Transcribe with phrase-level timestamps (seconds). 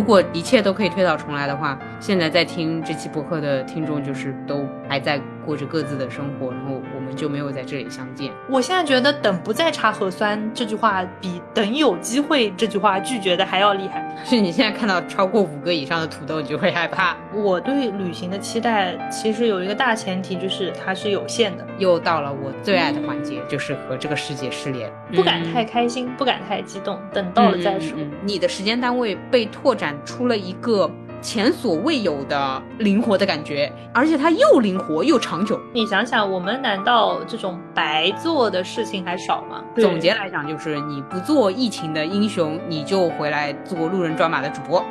[0.00, 8.30] 如果一切都可以推倒重来的话，现在在听这期播客的听众就是都还在过着各自的生活，然后我们就没有在这里相见。
[8.48, 14.06] 我现在觉得“等不再查核酸”这句话比“等有机会”这句话拒绝的还要厉害。
[14.24, 17.16] 是你现在看到超过五个以上的土豆，你就会害怕。
[17.34, 21.66] 我对旅行的期待其实有一个大前提，就是它是有限的。
[21.78, 27.96] 又到了我最爱的环节，就是和这个世界失联，不敢太开心，不敢太激动，等到了再说。
[28.22, 30.90] 你的时间单位被拓展出了一个
[31.22, 35.60] 前所未有的灵活的感觉，而且它又灵活又长久。
[35.74, 39.62] 你想想，我们难道这种白做的事情还少吗？
[39.76, 44.82] 总结来讲，就是你不做疫情的英雄，你就回来做路人抓马的主播。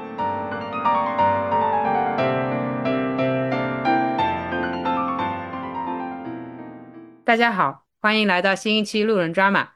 [7.25, 9.70] 大家好，欢迎来到新一期路人抓马。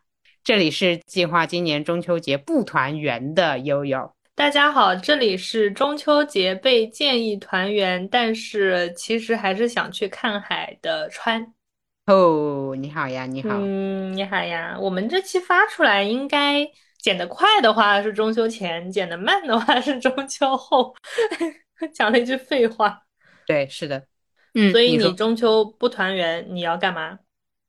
[0.43, 4.12] 这里是计划今年中秋节不团圆的悠悠。
[4.35, 11.53] 大家好，这里是中秋节被建议团圆，但是其实还是想去看海的川。
[12.07, 14.75] 哦，你好呀，你好，嗯，你好呀。
[14.79, 16.67] 我们这期发出来，应该
[16.97, 20.95] 剪得快的话是中秋前，剪得慢的话是中秋后。
[21.93, 23.03] 讲了一句废话。
[23.45, 24.03] 对，是的，
[24.55, 24.71] 嗯。
[24.71, 27.19] 所以你中秋不团圆，你要干嘛？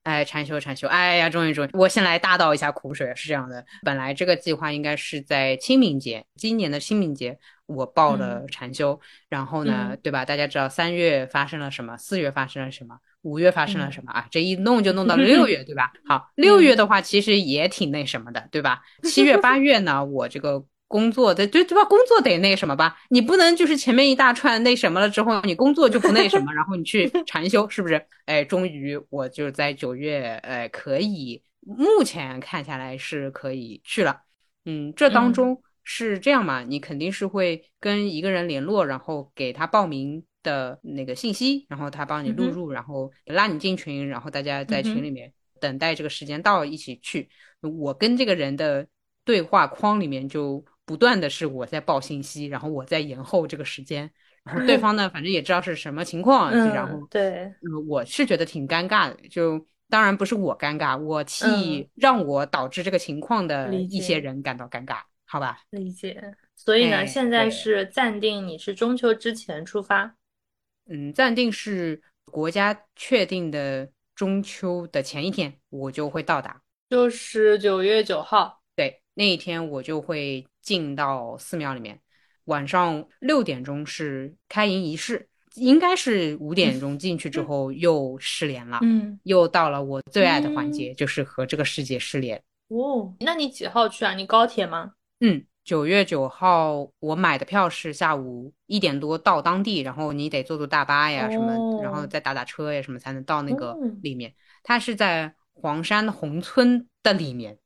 [0.05, 3.13] 哎，禅修禅修，哎呀，终于终于，我先来大倒一下苦水。
[3.17, 10.25] 是这样的，本来这个计划应该是在清明节，今年的清明节我报了禅修，然后呢，对吧？
[10.25, 14.27] 大家知道三月发生了什么，四月发生了什么，五月发生了什么啊？
[14.31, 15.93] 这一弄就弄到了六月，对吧？
[16.07, 18.83] 好，六月的话其实也挺那什么的，对吧？
[19.03, 20.65] 七月八月呢，我这个。
[20.95, 21.85] 工作的对对吧？
[21.87, 22.97] 工作得那什么吧？
[23.11, 28.01] 你不能就是前面一大串那什么了之后，你工作就不那什么，然后你去禅修，是不是？
[28.27, 34.21] 哎，终于我就在九月，哎，可以目前看下来是可以去了。
[34.67, 36.63] 嗯，这当中是这样嘛？
[36.63, 47.29] 你肯定是会跟一个人联络，然后给他报名的那个信息，然后他帮你录入，然后拉你进群，然后大家在群里面等待这个时间到一起去。
[47.63, 48.87] 我跟这个人的
[49.25, 50.65] 对话框里面就。
[50.87, 54.11] 不断的是我在报信息，然后我在延后这个时间，
[54.45, 57.51] 然后对方呢，反正也知道是什么情况，然后对，
[57.89, 59.29] 我是觉得挺尴尬的。
[59.29, 65.61] 就当然不是我尴尬，我替让我导致这个情况的一些人感到尴尬，好吧？
[65.71, 66.23] 理解。
[66.55, 70.15] 所以呢，现在是暂定你是中秋之前出发，
[70.91, 78.61] 嗯，暂定是国家确定的中秋的前一天，我就会到达，就是九月九号。
[78.77, 80.47] 对，那一天我就会。
[80.65, 82.01] 进到寺庙里面，
[82.47, 92.43] 晚上六点钟是开营仪式，应该是五点钟进去之后又失联了，嗯，又到了我最爱的环节，就是和这个世界失联。
[92.69, 94.15] 哦，那你几号去啊？
[94.15, 94.95] 你高铁吗？
[95.21, 104.35] 嗯，九月九号我买的票是下午一点多到当地，然后你得坐坐大巴呀什么，然后再打打车呀什么才能到那个里面。
[104.63, 107.59] 它是在黄山红村的里面。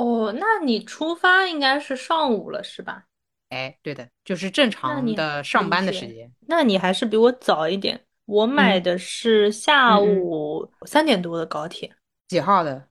[0.00, 3.04] 哦，那你出发应该是上午了，是吧？
[3.50, 6.32] 哎，对的，就是正常的上班的时间。
[6.46, 8.00] 那你还是比我早一点。
[8.24, 11.92] 我买的是下午三点多的高铁。
[12.28, 12.88] 几号的？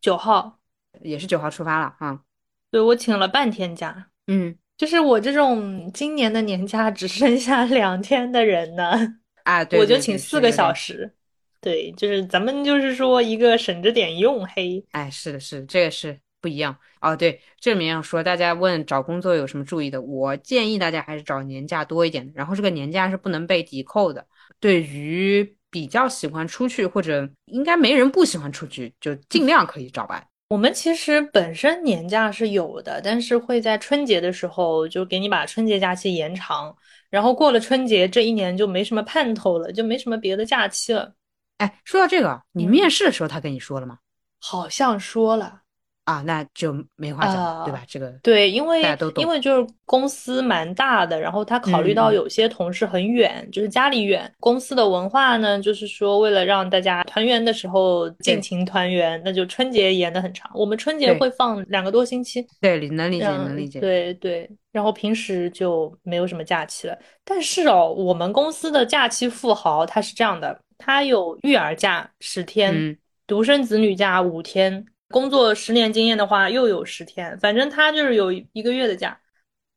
[0.00, 0.58] 九号，
[1.00, 2.20] 也是九号出发了啊。
[2.70, 4.10] 对，我请了半天假。
[4.26, 9.16] 嗯，就是我这种今年的年假只剩下两天的人呢。
[9.44, 11.14] 啊， 我就请四个小时。
[11.62, 14.84] 对，就是咱们就是说一个省着点用，嘿。
[14.92, 16.20] 哎，是的，是的，这个是。
[16.40, 20.00] 不一样哦，对，这里面要说，大家问找工作有什么注意的？
[20.00, 24.26] 我建议大家还是找年假多一点的，然后这个年假是不能被抵扣的。
[24.60, 30.24] 对于比较喜欢出去，或者应该没人不喜欢出去，就尽量可以找吧。
[30.48, 36.74] 我们其实本身年假是有的，但是会在春节的时候就给你把春节假期延长，
[37.10, 41.14] 然后过了春节这一年就没什么盼头了，就没什么别的假期了。
[41.58, 43.98] 哎，说到这个，你面试的时候他跟你说了吗？
[44.40, 45.62] 好像说了。
[46.08, 47.82] 啊，那就没话讲，对吧？
[47.86, 48.80] 这个对，因为
[49.16, 60.50] 因为就是公司蛮大的，然后他考虑到有些同事很远，就是家里远，公司的文化呢，就是说为了让大家团圆的时候尽情团圆，那就春节延的很长。
[60.54, 63.78] 我们春节会放两个多星期，对，能理解，能理解。
[63.78, 66.98] 对对，然后平时就没有什么假期了。
[67.22, 72.96] 但是哦，我们公司的假期富豪他是这样的，他有育儿假十天，
[73.26, 74.86] 独生子女假五天。
[75.10, 79.18] 工作十年经验的话，又有十天，反正他就是有一个月的假，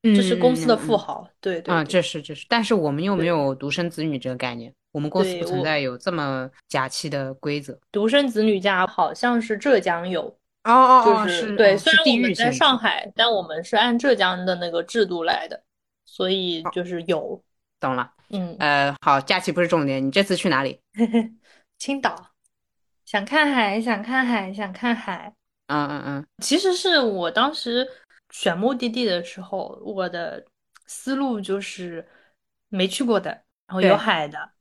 [0.03, 1.27] 这是公司的富豪。
[1.39, 7.79] 对对啊，这是这是，但是我们又没有独生子女这个概念，我们公司不存在有这么假期的规则。
[7.91, 10.23] 独生子女假好像是浙江有
[10.63, 15.61] 哦哦哦，就是对，虽然我们在上海，但我们是按浙江的那个制度来的。
[16.03, 17.41] 所以就是有。
[17.79, 20.81] 懂了，嗯，呃，好，假期不是重点，你这次去哪里？
[21.79, 22.30] 青岛，
[23.11, 25.33] 想看海，想看海，想看海。
[25.67, 27.85] 嗯嗯嗯，其实是我当时
[28.29, 30.41] 选目的地的时候，我的
[30.87, 32.07] 思路就是
[32.69, 33.29] 没去过的，
[33.67, 34.51] 然后有海的，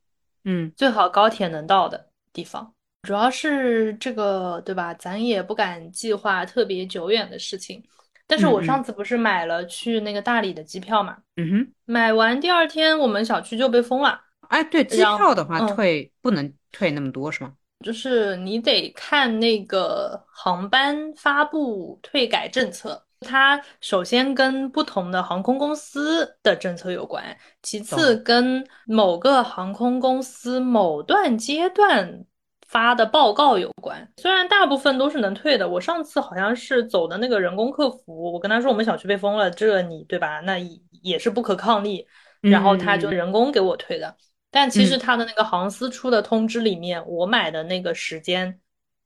[0.43, 2.73] 嗯，最好高铁能到的地方。
[3.03, 4.93] 主要是这个，对吧？
[4.95, 7.81] 咱也不敢计划特别久远的事情。
[8.27, 11.17] 但是我上次不是买了去那个大理的机票嘛？
[11.37, 14.21] 嗯哼，买完第二天我们小区就被封了。
[14.49, 17.53] 哎，对，机票的话退不能退那么多是吗？
[17.81, 27.23] 就是你得看那个航班发布退改政策，它首先跟不同的航空公司的政策有关，
[27.61, 32.25] 其次跟某个航空公司某段阶段。
[32.67, 35.67] 发的报告有关，虽然大部分都是能退的。
[35.67, 40.39] 我上次好像是走的那个人工客服，我跟他说我们小区被封了，这你对吧？
[40.39, 40.57] 那
[41.01, 42.07] 也是不可抗力，
[42.39, 44.15] 然后他就人工给我退的。
[44.51, 48.59] 但其实他的那个航司出的通知里面，我买的那个时间，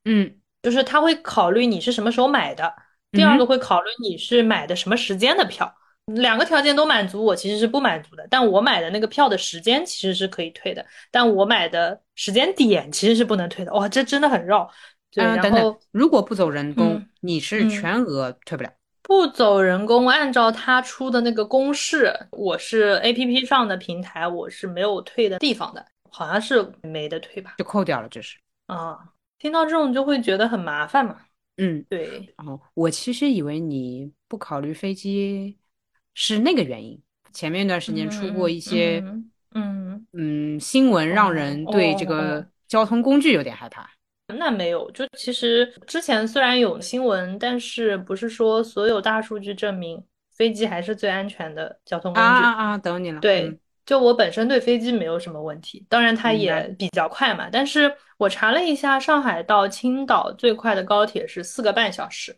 [0.04, 2.74] 嗯，就是他会考虑你是什么时候买的，
[3.12, 5.72] 第二个会考虑你是买的什么时间的票。
[6.06, 8.24] 两个条件都满足，我其实是不满足的。
[8.30, 13.72] 但我买的那个票的时间其实是可以退的，但我买的时间点其实是不能退的。
[13.72, 14.70] 哇，这真的很绕。
[15.10, 18.70] 对，然后如果不走人工，你是全额退不了。
[19.06, 27.54] 不走人工，按照他出的那个公式，我是 A P P 上的平台，我是没有退的地方的，好像是没得退吧？
[27.58, 28.36] 就扣掉了，这是。
[28.66, 28.98] 啊，
[29.38, 31.18] 听到这种就会觉得很麻烦嘛。
[31.58, 32.34] 嗯，对。
[32.38, 35.56] 哦，我其实以为你不考虑飞机。
[36.18, 36.98] 是那个原因，
[37.34, 39.04] 前面一段时间出过一些，
[39.52, 43.86] 嗯嗯，新闻让人对这个交通工具有点害怕。
[44.34, 50.02] 那没有，就其实之前虽然有新闻，但是不是说所有大数据证明
[50.34, 52.78] 飞机还是最安全的交通工具啊啊！
[52.78, 53.20] 等你了。
[53.20, 53.56] 对，
[53.86, 57.48] 就我本身对飞机没有什么问题，当然它也比较快嘛。
[57.50, 62.36] 但是我查了一下，上海到青岛最快的高铁是四个半小时。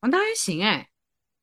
[0.00, 0.88] 哦，那还行哎。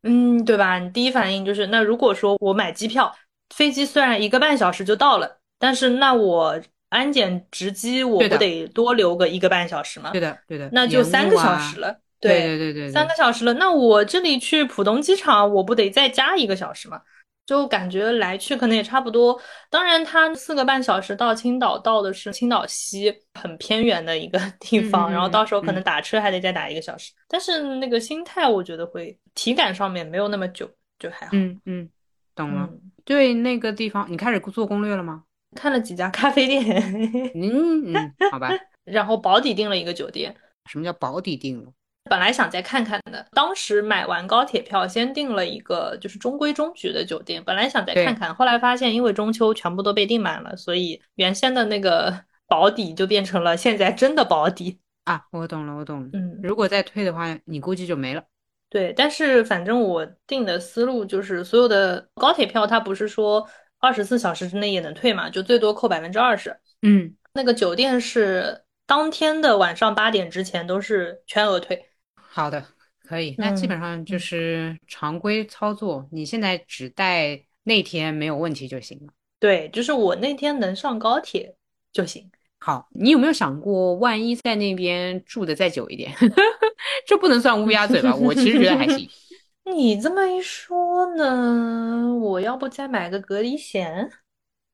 [0.04, 0.80] 嗯，对吧？
[0.80, 3.14] 你第一反应就是，那如果说我买机票，
[3.54, 6.60] 飞机虽然一个半小时就到了，但是那我
[6.92, 10.12] 安检值机我不得多留个一个半小时吗？
[10.12, 12.00] 对的，对的，那就三个小时了。
[12.20, 13.54] 对对对对，三个小时了。
[13.56, 17.02] 那我这里去浦东机场，我不得再加一个小时吗？
[17.44, 19.38] 就感觉来去可能也差不多，
[19.70, 27.12] 当然它四个半小时到青岛，到的是青岛西很偏远的一个地方，然后到时候可能打车还得再打一个小时。
[27.28, 31.32] 但是那个心态我觉得会体感上面没有那么久，就还好。
[31.34, 31.90] 嗯嗯，
[32.36, 32.70] 懂了。
[33.04, 35.24] 对那个地方，你开始做攻略了吗？
[35.56, 36.64] 看了几家咖啡店。
[37.36, 38.50] 嗯嗯，好吧。
[38.84, 40.36] 然后保底订了一个酒店。
[40.70, 41.72] 什么叫保底订了？
[42.10, 47.42] 本来想再看看的，当时买完高铁票，先订了一个就是中规中矩的酒店。
[47.46, 55.26] 本来想再看看，后来发现因为中秋全部都被订满了，所以原先的那个 保底就变成了现在真的保底啊！
[55.32, 56.10] 我懂了，我懂了。
[56.14, 58.24] 嗯，如果再退的话，你估计就没了。
[58.70, 63.48] 对，但是反正我定的思路就是，所有的高铁票它不是说
[63.82, 66.56] 二十四小时之内也能退嘛，就最多扣百分之二十。
[66.84, 71.84] 嗯，那个酒店是当天的晚上八点之前都是全额退。
[72.16, 72.64] 好的，
[73.04, 76.08] 可以，那基本上就是常规操作。
[76.12, 79.12] 你现在只带那天没有问题就行了。
[79.40, 81.56] 对，就是我那天能上高铁
[81.92, 82.32] 就行。
[82.60, 86.14] 好，你有没有想过，万一在那边住的再久一点，
[87.08, 88.16] 这不能算乌鸦嘴吧？
[88.16, 89.10] 我其实觉得还行。
[89.64, 94.12] 你这么一说呢，我要不再买个隔离险？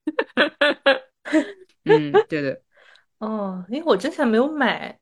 [1.86, 2.62] 嗯，对的。
[3.20, 5.00] 哦，因为我之前没有买。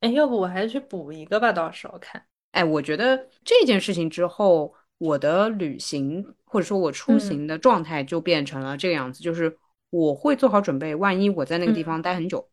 [0.00, 2.22] 哎，要不我还是去补一个吧，到时候看。
[2.52, 9.56] 哎，我觉得这件事情之后，我的旅行或者说我出行的状态就变成了这个样子，就是
[9.90, 12.48] 我会做好准备，万一我在那个地方待很久，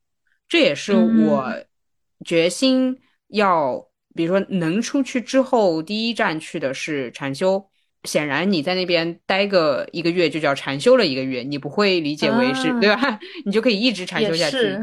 [0.48, 1.46] 这也是我
[2.26, 7.66] 决心要，比如说能出去之后第一站去的是禅修。
[8.06, 13.20] 显然你在那边待个一个月就叫禅修了一个月，你不会理解为是对吧？
[13.46, 14.76] 你就可以一直禅修下去。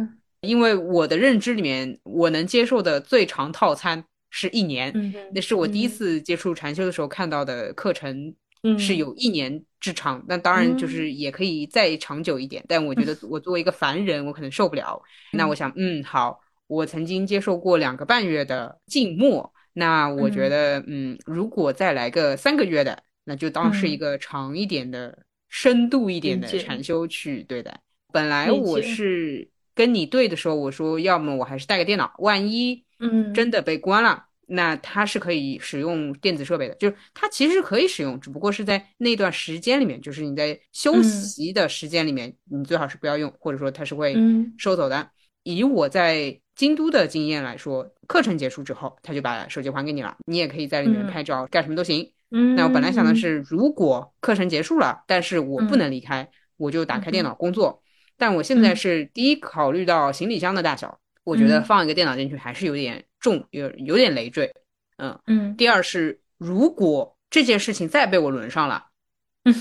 [0.42, 8.32] 因为我的认知里面，我能接受的最长套餐是一年，那是我第一次接触禅修的时候看到的课程，
[8.78, 10.24] 是有一年之长。
[10.28, 15.02] 那当然就是也可以再长久一点，但我觉得 我作为一个凡人，我可能受不了。
[15.32, 27.80] 那我想，嗯，好，我曾经接受过两个半月的静默，那我觉得，嗯，如果再来个三个月的，那就当是一个长一点的、深度一点的禅修去对待。
[28.12, 29.50] 本来我是。
[29.74, 33.32] 跟你对的时候，我说要么我还是带个电脑，万一嗯。
[33.32, 44.16] 真的被关了，那它是可以使用电子设备的，就是它其实是可以使用，只不过是在那段时间里面，就是你在休息的时间里面，你最好是不要用，或者说它是会
[44.58, 45.08] 收走的。
[45.44, 52.12] 以我在京都的经验来说，课程结束之后，他就把手机还给你了，你也可以在里面拍照，干什么都行。
[52.32, 57.80] 嗯，那我本来想的是，如果课程结束了，但是我不能离开，我就打开电脑工作。
[58.16, 64.52] 但我现在是第一考虑到行李箱的大小，我觉得放一个电脑进去还是有点重，有有点累赘。
[64.96, 65.56] 嗯嗯。
[65.56, 68.86] 第二是，如果这件事情再被我轮上了，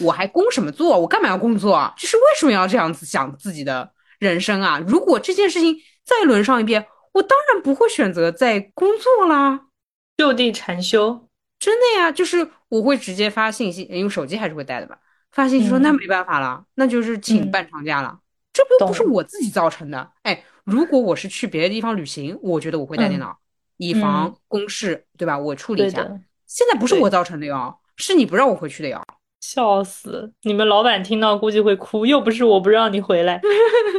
[0.02, 1.00] 我还工什么作？
[1.00, 1.94] 我干嘛要工作啊？
[1.96, 4.84] 就是为什么要这样子想自己的人生啊？
[4.88, 5.78] 如果这件事情
[6.08, 9.68] 再轮上一遍，我当然不会选择再工作啦，
[10.16, 11.28] 就地禅修。
[11.60, 14.98] 真的呀，就是我会直接发信息，因为手机还是会带的吧。
[15.34, 18.20] 发信息说那没办法了，那就是请半长假了。
[18.54, 20.10] 这不又不是我自己造成的。
[20.24, 23.38] 哎，如果我是去别的地方旅行，我觉得我会带电脑，
[23.76, 25.38] 以防公事，对吧？
[25.38, 26.08] 我处理一下。
[26.46, 29.04] 现在不是我造成的哟，是你不让我回去的哟。
[29.42, 30.32] 笑死！
[30.44, 33.42] 你们老板听到估计会哭，又不是我不让你回来，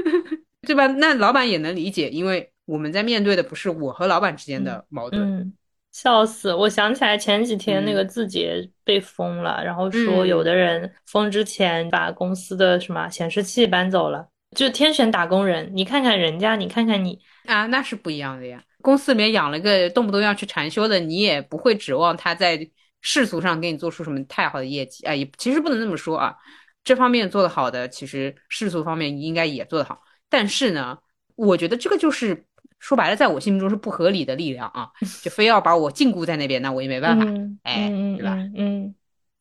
[0.62, 0.86] 对吧？
[0.86, 5.22] 那老板也能理解，因为我们在面对的不是我和老板之间的矛盾。
[5.22, 5.52] 嗯
[5.90, 6.54] 笑死！
[6.54, 15.68] 我想起来前几天那个字节被封了，然后说有的人封之前把公司的什么显示器搬走了，就天选打工人。
[15.74, 18.62] 你看看人家，你看看你啊，那是不一样的呀。
[18.82, 22.68] 公司里面养了个动不动要去禅修的，你也不会指望他在
[23.00, 25.12] 世俗上给你做出什么太好的业绩啊。
[25.12, 26.36] 也其实不能这么说啊，
[26.84, 30.00] 这方面做得好的，其实世俗方面应该也做得好。
[30.28, 30.99] 但是呢，
[31.35, 32.44] 我觉得这个就是。
[32.80, 34.88] 说白了，在我心目中是不合理的力量啊，
[35.20, 37.25] 就非要把我禁锢在那边，那我也没办法，
[37.64, 38.37] 哎，对吧？
[38.54, 38.94] 嗯，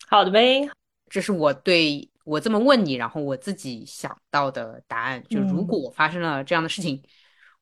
[0.07, 0.67] 好的呗，
[1.07, 5.23] 这是我对我这么问你，然后我自己想到的答案。
[5.29, 6.99] 就如果我发生了这样的事情，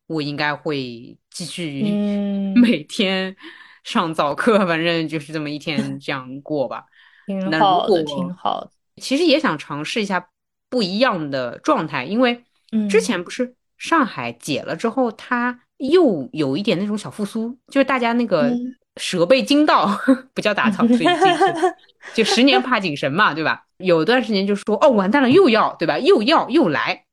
[0.08, 1.84] 我应该会继续
[2.56, 3.36] 每天
[3.84, 6.86] 上早课，反正就是这么一天这样过吧。
[7.28, 8.72] 挺好的，挺好的。
[9.02, 10.30] 其实也想尝试一下
[10.70, 12.46] 不一样的状态，因为
[12.90, 15.60] 之前不是上海解了之后，它。
[15.80, 18.50] 又有一点那种小复苏，就是大家那个
[18.96, 19.86] 蛇被惊到，
[20.34, 20.88] 不叫打草，
[22.16, 23.62] 就十年怕井绳嘛，对吧？
[23.80, 26.00] 有段时间就说哦，完蛋了，又要对吧？
[26.00, 27.04] 又要又来。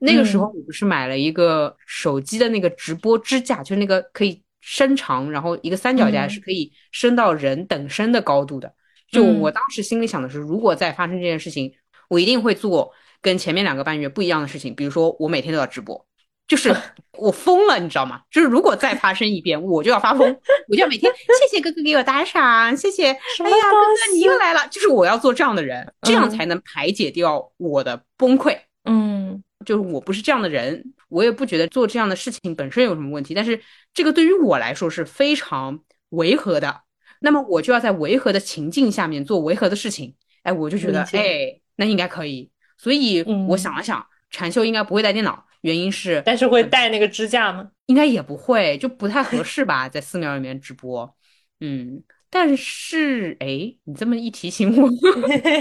[0.00, 8.74] 那个时候我不是买了一个手机的那个直播支架，就是那个可以伸长，然后一个三脚架是可以伸到人等身的高度的。
[9.12, 11.72] 就我当时心里想的是，如果再发生这件事情，
[12.08, 16.06] 我一定会做跟前面两个半月不一样的事情，比如说我每天都要直播。
[16.46, 16.74] 就是
[17.18, 18.22] 我疯了，你知道吗？
[18.30, 20.26] 就是如果再发生一遍，我就要发疯，
[20.68, 23.08] 我就要每天谢谢哥哥给我打赏，谢谢。
[23.08, 28.56] 哎呀，哥哥你又来了，就是我要做这样的人，这样才能排解掉我的崩溃。
[28.84, 33.60] 嗯，就是我不是这样的人，我也不觉得做这样的事情本身有什么问题，但是
[33.92, 35.78] 这个对于我来说是非常
[36.10, 36.80] 违和的。
[37.20, 40.14] 那么我就要在违和的情境下面做违和的事情。
[40.44, 42.50] 哎，我就觉得哎，那应该可以。
[42.78, 45.44] 所以我想了想，禅修应该不会带电脑。
[45.62, 47.68] 原因是，但是会带那个支架吗？
[47.86, 51.12] 应该也不会，就不太合适吧， 在寺庙里面直播。
[51.60, 53.46] 嗯，但是哎，
[53.82, 54.88] 你这么一提醒我，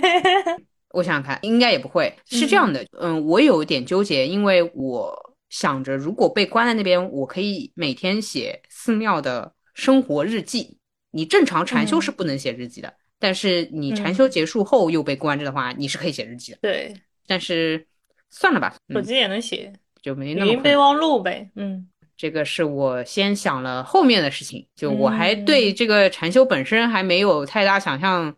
[0.93, 2.13] 我想想看，应该也不会。
[2.25, 10.77] 是这样的，嗯，我有点纠结，因为我想着，如果被关在那边，我可以每天写寺庙的生活日记。
[11.09, 16.59] 你正常禅修是不能写日记的，但是你禅修结束后又被关着的话，你是可以写日记的。
[16.61, 16.93] 对，
[17.27, 17.85] 但是
[18.31, 19.71] 算了吧，手机也能写。
[20.01, 20.51] 就没那么。
[20.51, 28.33] 语音备忘录呗，嗯，这个是我先想了后面的事情，就我还对这个禅修本身还没有太大想象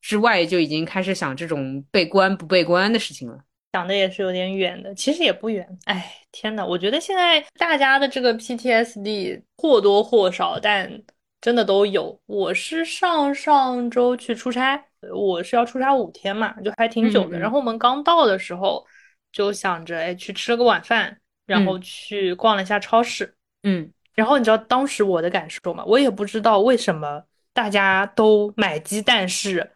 [0.00, 3.38] 之外，就已经开始想这种被关不被关的事情了。
[3.72, 5.64] 想的也是有点远的，其实也不远。
[5.84, 10.90] 哎，天呐，我觉得现在大家的这个 PTSD 或多或少，但
[11.40, 12.18] 真的都有。
[12.26, 17.38] 我是上上周去出差，我是要出差五天嘛，就还挺久的。
[17.38, 18.86] 然后我们刚到的时候。
[19.32, 21.16] 就想着哎，去吃了个晚饭，
[21.46, 25.84] 然后去逛了一下超市，嗯，然后你知道当时我的感受吗？
[25.86, 29.70] 我也不知道为什么大家都买鸡蛋是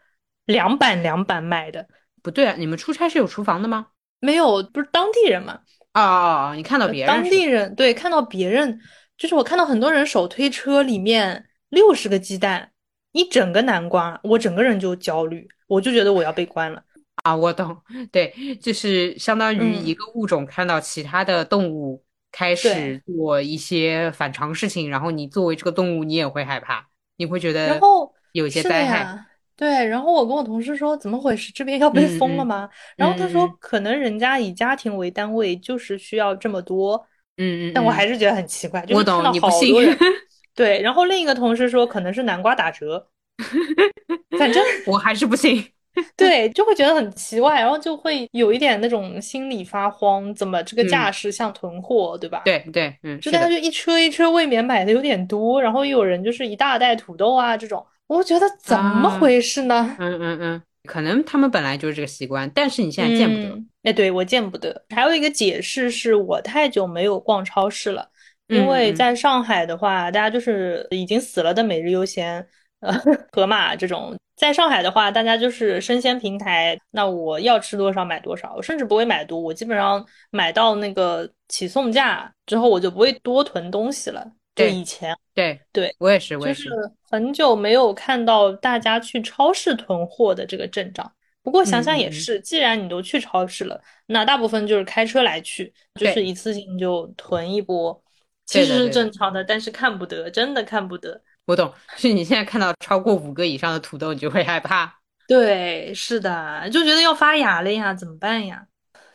[0.47, 1.87] 两板两板买的。
[2.21, 3.87] 不对啊，你们出差是有厨房的吗？
[4.19, 5.61] 没有，不是当地人嘛？
[5.93, 6.55] 啊啊啊！
[6.57, 7.15] 你看到别人？
[7.15, 8.81] 当地人对，看到别人，
[9.17, 12.73] 就是我看到很多人手推车里面六十个鸡蛋，
[13.15, 16.83] 一整个南瓜，我整个人就焦虑，我就觉得我要被关了。
[17.23, 17.75] 啊，我懂，
[18.13, 29.25] 对，就是相当于一个物种看到其他的动物开始做一些反常事情，然后你作为这个动物，你也会害怕，你会觉得然后有些灾害。
[29.57, 31.53] 对，然后我跟我同事说，怎么回事？
[31.53, 32.69] 这边要被封了吗？
[32.97, 36.97] 然后他说，可能人家以家庭为单位，就是需要这么多。
[37.37, 37.73] 嗯嗯。
[37.73, 39.97] 但我还是觉得很奇怪，就是看到好多人，
[40.55, 43.09] 对，然后另一个同事说可能是南瓜打折，
[44.39, 45.65] 反正我还是不信。
[46.17, 52.43] 对，就会觉得很奇怪，然后就会有一点那种心里发慌，怎么这个架势像囤货，对吧？
[52.45, 59.95] 对对，嗯，就大家就一车一车未免买的有点多，然后又有人就是一大袋土豆啊这种，我觉得怎么回事呢？
[60.01, 63.63] 嗯嗯嗯，可能他们本来就是这个习惯，但是你现在见不得。
[63.85, 64.85] 哎，对我见不得。
[64.93, 68.09] 还有一个解释是我太久没有逛超市了，
[68.49, 72.47] 因为在上海的话，大家就是已经死了的每日优鲜。
[72.81, 72.93] 呃，
[73.33, 84.23] 盒马这种，在上海的话，大家就是生鲜平台，那我要吃多少买多少，我甚至不会买多，我基本上买到那个起送价之后，我就不会多囤东西了。
[84.55, 86.69] 就以前，对对，我也是，我也是，
[87.11, 91.11] 很久没有看到大家去超市囤货的这个阵仗。
[91.43, 97.99] 不过想想也是，既然你都去超市了，那大部分就是开车来去，就是一次性就囤一波，
[98.47, 101.21] 其实是正常的，但是看不得，真的看不得。
[101.47, 105.01] 我懂，是你现在看到超过五个以上的土豆，你就会害怕。
[105.27, 108.67] 对，是的，就觉得要发芽了呀，怎么办呀？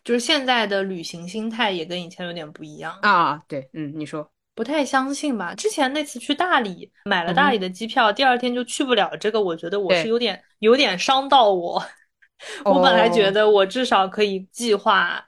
[0.04, 3.42] 就是现在的旅行心态也跟以前有点不一样啊。
[3.48, 5.54] 对，嗯，你说不太相信吧？
[5.54, 9.16] 之前那次去大理，买了大理的机票，第二天就去不了。
[9.18, 11.84] 这个我觉得我是有点有点伤到我。
[12.64, 15.24] 我本来觉得我至少可以计划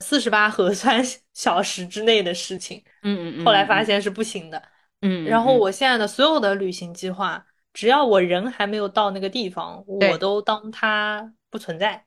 [0.00, 1.02] 四十八 核酸
[1.34, 4.62] 小时之内的事情，嗯嗯，后来发现是不行的。
[5.02, 12.04] 嗯，然后我现在的所有的旅行计划，只要我人还没有到那个地方，我都当它不存在。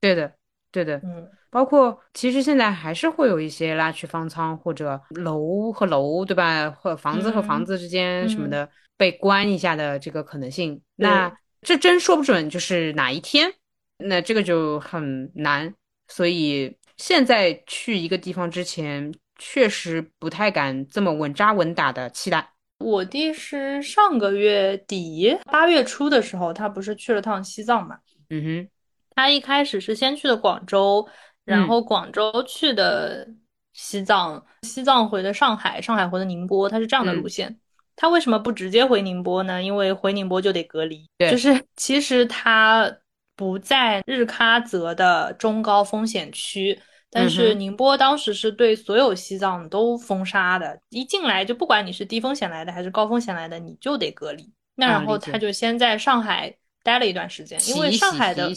[0.00, 0.32] 对的，
[0.70, 6.70] 对的，嗯，包括其实现在还是会有一些拉去方舱或者楼和楼，对吧？
[6.70, 10.80] 或房子和房子之间什么的被关一下的这个可能性。
[10.94, 13.52] 那这真说不准就是哪一天，
[13.96, 15.74] 那这个就很难。
[16.10, 19.12] 所以现在去一个地方之前。
[19.40, 22.54] 确实不太敢这么稳扎稳打的期待。
[22.78, 27.96] 我弟是上个月底八月初的时候，他不是去了趟西藏嘛？
[28.30, 28.68] 嗯哼，
[29.14, 31.08] 他一开始是先去的广州，
[31.44, 33.28] 然后广州去的
[33.72, 37.56] 西藏，西藏回的上海，上海回的宁波，他是这样的路线。
[37.94, 39.62] 他为什么不直接回宁波呢？
[39.62, 41.08] 因为回宁波就得隔离。
[41.16, 42.92] 对，就是 其实他
[43.36, 46.76] 不在日喀则的中高风险区。
[47.10, 54.52] 但是宁波当时是对所有西藏都封杀的，一进来就不管你是低风险来的还是高风险来的，你就得隔离。
[54.74, 58.50] 那然后他就先在上海待了一段时间，因为上海的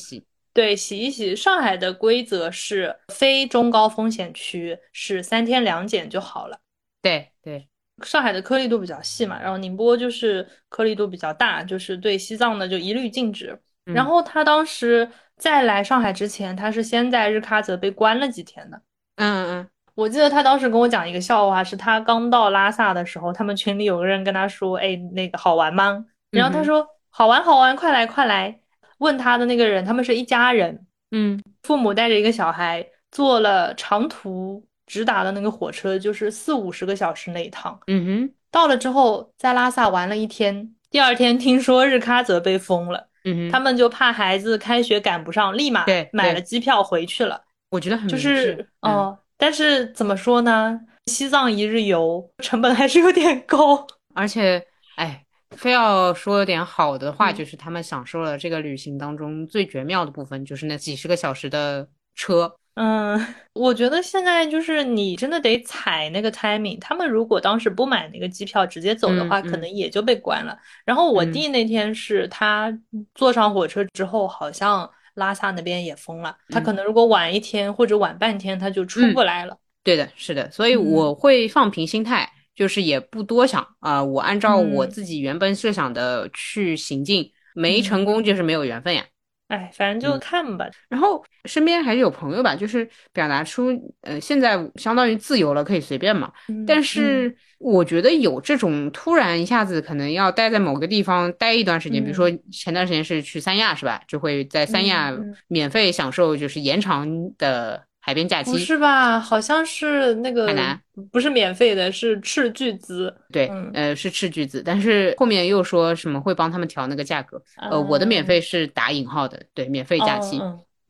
[0.53, 6.59] 对洗一洗，上海的规则是非中高风险区是三天两检就好了。
[7.01, 7.67] 对对，
[8.03, 13.57] 上海的颗粒度比较细嘛，然后宁波就是颗粒度比较大，就是对西藏的就一律禁止。
[13.93, 15.09] 然后他当时。
[15.37, 18.79] 在来上海之前，他是先在日喀则被关了几天的。
[19.15, 28.59] 嗯嗯，我记得他当时跟我讲一个笑话，是他刚到拉萨的时候，他们群里有个人跟他说：“哎，那个好玩吗？”然后他说：“好玩，好玩，快来，快来。”
[28.99, 37.79] 问他的那个人，他们是一家人，嗯，父母带着一个小孩，坐了长途直达的那个火车，就是四五十个小时那一趟。
[37.87, 43.07] 嗯哼，到了之后，在拉萨玩了一天，第二天听说日喀则被封了。
[43.23, 47.41] 嗯，他们就怕孩子开学赶不上，立马买了机票回去了。
[47.69, 50.79] 我觉得很就是哦，但是怎么说呢？
[51.07, 54.63] 西藏一日游成本还是有点高， 而且，
[54.95, 62.55] 哎，非要说点好的话，就是他们享受了这个旅行当中最绝妙的部分，就是那几十个小时的车。
[62.75, 63.19] 嗯，
[63.53, 66.79] 我觉得现在就是你真的得踩那个 timing。
[66.79, 70.57] 他们如果当时不买那个机票直接走的话，可能也就被关了。
[70.85, 72.71] 然后我弟那天是他
[73.13, 76.35] 坐上火车之后，好像拉萨那边也封了。
[76.47, 79.57] 他可能如果晚一天或者晚半天，他就出不来了。
[79.83, 80.49] 对的，是的。
[80.49, 84.01] 所以我会放平心态，就是也不多想啊。
[84.01, 89.03] 我按照我自己原本设想的去行进，没成功就是没有缘分呀。
[89.49, 90.65] 哎，反正就看吧。
[90.87, 93.69] 然后身边还是有朋友吧，就是表达出，
[94.01, 96.31] 呃，现在相当于自由了，可以随便嘛。
[96.65, 104.01] 但是我觉得有这种突然一下子可能要待在某个地方待一段时间，比如说前段时间是去三亚是吧？
[104.07, 105.15] 就会在三亚
[105.47, 107.83] 免费享受就是延长的。
[108.03, 109.19] 海边假期不是吧？
[109.19, 113.13] 好像是那个海南，不是免费的，是斥巨资。
[113.31, 117.39] 对，呃，是斥巨资，但是后面又说什么会帮他们调那个价格。
[117.57, 120.41] 呃，我的免费是打引号的，对，免费假期。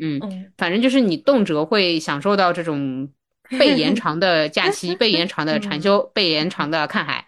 [0.02, 0.20] 嗯，
[0.58, 3.08] 反正就是你动辄会享受到这种
[3.60, 7.26] 被延长的假期、 被延长的禅修、被延长的看海，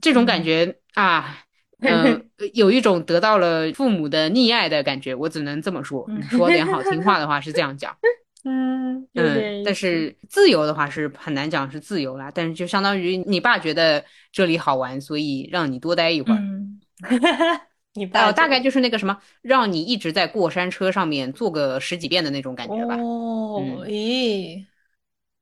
[0.00, 1.38] 这种感觉啊，
[1.80, 5.14] 嗯， 有一种得到了父母的溺爱的感觉。
[5.14, 7.96] 我只能这么说，说点好听话的话 是这样讲。
[8.44, 16.40] 嗯嗯，但是自由的话是很难讲是自由啦，但是就相当于你爸觉得这里好玩，所以让你多待一会儿。
[17.94, 22.96] 你爸大概就是那个什么，让你一直在过山车上面坐个十几遍的那种感觉吧。
[22.96, 24.64] 哦，咦，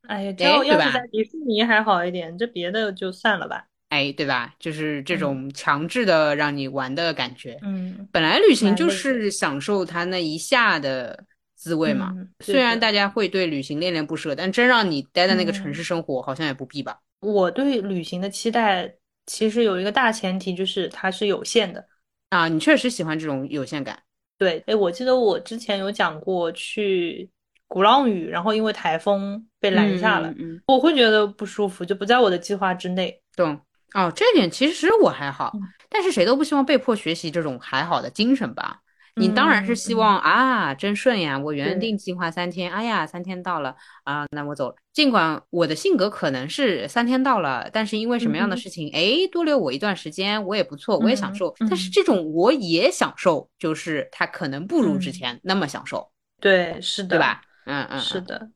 [0.09, 3.67] 哎呀，这要是在迪士尼还好一点，这别的就算了吧。
[3.91, 4.55] 哎，对吧？
[4.59, 7.59] 就是这种强制的让你玩的感觉。
[7.63, 11.25] 嗯，本来旅行就是享受它那一下的
[11.57, 12.13] 滋味嘛。
[12.41, 16.99] 虽然大家会对旅行恋恋不舍，但真让你待在那个城市生活，好像也不必吧。
[17.21, 18.95] 我对旅行的期待
[19.27, 21.85] 其实有一个大前提，就是它是有限的。
[22.31, 23.99] 啊，你确实喜欢这种有限感。
[24.39, 27.29] 对，哎，我记得我之前有讲过去
[27.69, 30.35] 鼓浪屿，然后因为台风被拦下了，
[30.67, 33.21] 我会觉得不舒服，就不在我的计划之内。
[33.37, 33.61] 懂。
[33.93, 35.53] 哦，这点其实我还好，
[35.89, 38.79] 但是谁都不希望被迫学习这种还好的精神吧？
[39.17, 41.39] 你当然是希望啊，真顺呀！
[41.39, 44.77] 我原定计划三天，哎呀，三天到了啊，那我走了。
[44.93, 51.55] 尽管我的性格可能是三天到了，但是因为什么样的事情，哎，多留我一段时间，我也不错，我也享受。
[51.59, 56.11] 但是这种我也享受，就是它可能不如之前那么享受。
[56.41, 57.43] 对，是的，对吧？
[57.67, 58.51] 嗯嗯，是的。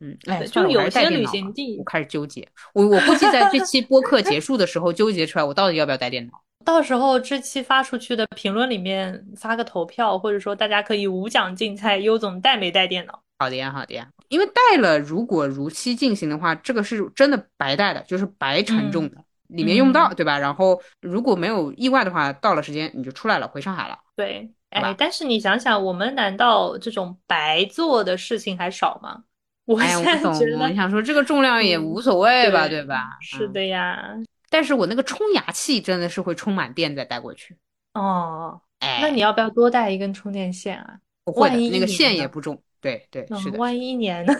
[0.00, 2.48] 嗯，哎，就有些旅行地，我开始纠结。
[2.74, 6.42] 我我估计在这期播客结束的时候，纠结出来我到底要不要带电脑。
[6.64, 13.22] 到时候这期发出去的评论里面发个投票，或者说大家可以无奖竞猜，优总带没带电脑？
[13.38, 14.08] 好的呀，好的呀。
[14.28, 19.16] 因为带了，如果如期进行的话，这个是真的白带的，就是白沉重的，
[19.48, 20.38] 里面用不到，对吧？
[20.38, 23.98] 然后如果没有意外的话，到了时间你就出来了，回上海了。
[24.16, 29.24] 对，哎，但是你想想，我们难道这种白做的事情还少吗？
[29.78, 33.18] 哎呀，我懂，你想说这个重量也无所谓吧，对吧？
[33.20, 34.16] 是的呀，
[34.52, 37.56] 但是我那个冲牙器真的是会充满电再带过去。
[37.94, 40.98] 哦，哎，那你要不要多带一根充电线啊？
[41.24, 42.62] 不会的，那个线也不重。
[42.78, 43.58] 对对，是的。
[43.58, 44.34] 万一一年呢？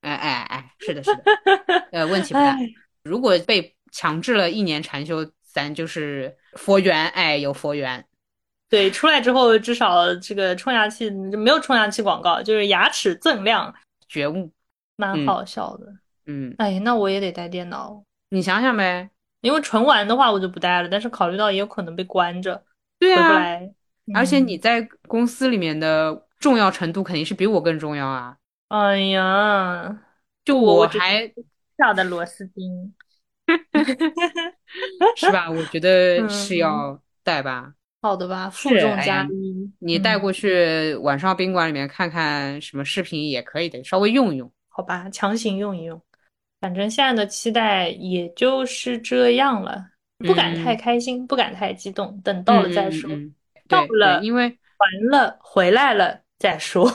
[0.00, 1.22] 哎哎哎，是的，是的。
[1.92, 2.56] 呃，问题不大。
[3.04, 7.06] 如果被强制了一年禅修，咱就是佛缘。
[7.10, 8.04] 哎，有佛缘。
[8.68, 13.72] 对，出来之后至少这个冲牙器没有冲牙器广告，就是牙齿锃亮。
[14.08, 14.50] 觉悟，
[14.96, 15.86] 蛮好笑的。
[16.26, 18.02] 嗯，哎，那我也得带电脑。
[18.30, 19.08] 你想想呗，
[19.40, 20.88] 因为纯玩的话我就不带了。
[20.88, 22.62] 但是考虑到也有可能被关着，
[22.98, 23.74] 对回不来。
[24.14, 28.36] 而且你在公司里面的重要程度肯定是比我更重要啊。
[28.68, 29.98] 哎呀，
[30.44, 31.32] 就我还
[31.76, 32.94] 小的螺丝钉，
[35.16, 35.50] 是吧？
[35.50, 37.72] 我觉得 是要带吧。
[38.02, 46.00] 好的吧，负重加一，你带过去晚上宾馆里面看看什么视频也可以的，稍微用一用，好吧，强行用一用。
[46.66, 49.86] 反正现在的期待也就是这样了，
[50.18, 53.08] 不敢太开心，不敢太激动，等到了再说。
[53.68, 54.46] 到了，因为
[54.78, 56.92] 完了回来了再说。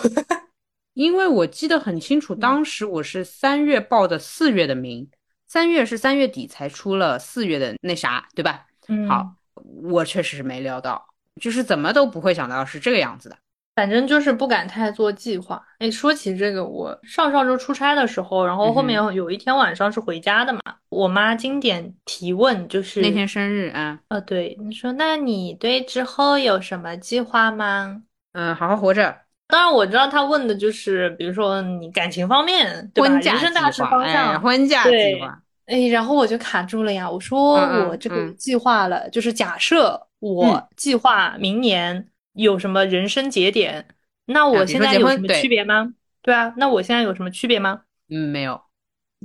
[0.93, 5.10] 因为我记得很清楚，当时我是三月报的四月的名，
[5.47, 8.67] 三月是三月底才出了四月的那啥，对吧？
[8.89, 9.36] 嗯，好。
[9.84, 11.01] 我确实是没料到，
[11.39, 13.38] 就是怎么都不会想到是这个样子的。
[13.75, 15.62] 反正就是不敢太做计划。
[15.79, 28.01] 哎，说起这个，我上上周出差的时候，然后后面有一天晚上是回家的嘛，我妈经典提问就是那天生日啊，呃，对，你说那你对之后有什么计划吗？
[28.34, 29.15] 嗯，好好活着。
[29.47, 33.19] 当然我知道她问的就是，比如说你感情方面，对吧？
[33.19, 35.38] 人生大事方向，婚嫁计划。
[35.65, 37.10] 哎，然后我就卡住了呀！
[37.10, 43.87] 我说我这个计划了，就是假设我计划明年有什么人生节点，
[44.25, 45.93] 那我现在有什么区别吗？
[46.21, 47.81] 对啊，那我现在有什么区别吗？
[48.09, 48.61] 嗯，没有。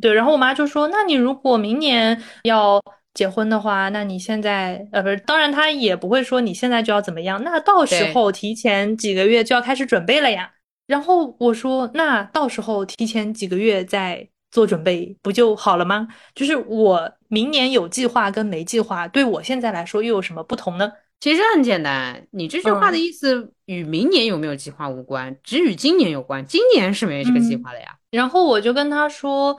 [0.01, 2.83] 对，然后我妈就说：“那你如果明年要
[3.15, 10.53] 结婚的话，那你现在呃，不是，当然她也不会说你现在就要怎么样，那到时候提前几个月就要开始准备了呀。”
[10.87, 16.09] 然后我说：“那到时候提前几个月再。”做准备不就好了吗？
[16.35, 20.91] 就是我明年有计划跟没计划，对我现在来说又有什么不同呢？
[21.19, 26.45] 其实很简单，你这句话的意思与明年有没有计划无关，只与今年有关。
[26.47, 27.97] 今年是没这个计划的呀。
[28.11, 29.59] 然后我就跟他说，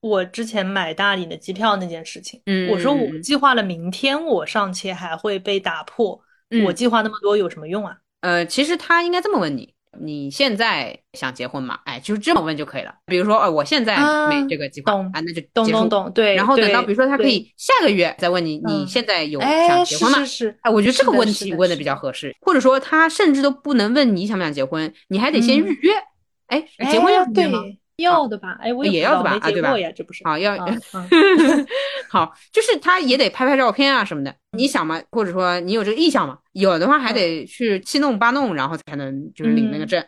[0.00, 6.20] 我之前买大理的机票那件事情，嗯，我说我计划了明天，我尚且还会被打破，
[6.64, 7.96] 我计划那么多有什么用啊？
[8.20, 9.74] 呃，其实他应该这么问你。
[10.00, 11.78] 你现在想结婚吗？
[11.84, 12.94] 哎，就是这么问就可以了。
[13.06, 13.96] 比如说，呃，我现在
[14.28, 16.10] 没这个计划啊，那就懂懂懂。
[16.12, 20.18] 对，然后等到比如说他可以下个月再问你，你现在有想结婚吗？
[20.20, 20.58] 是是。
[20.62, 22.34] 哎，我觉得这个问题问的比较合适。
[22.40, 25.92] 或者说他甚至都不能问你想不想结婚，你还得先预约。
[26.46, 27.58] 哎，结婚要预约吗？
[27.98, 29.74] 要的吧，哎，我也要的吧，啊，对吧？
[29.94, 30.56] 这不是好要，
[32.08, 34.34] 好，就是他也得拍拍照片啊什么的。
[34.52, 36.38] 你想嘛，或者说你有这个意向嘛？
[36.52, 40.02] 有的话还得去七弄八弄，然后才能就是领那个证，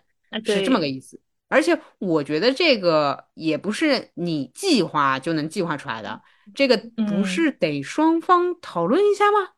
[0.45, 1.21] 是这么个意思。
[1.49, 6.21] 而且我觉得这个也不是你计划就能计划出来的，
[6.55, 9.49] 这个不是得双方讨论一下吗？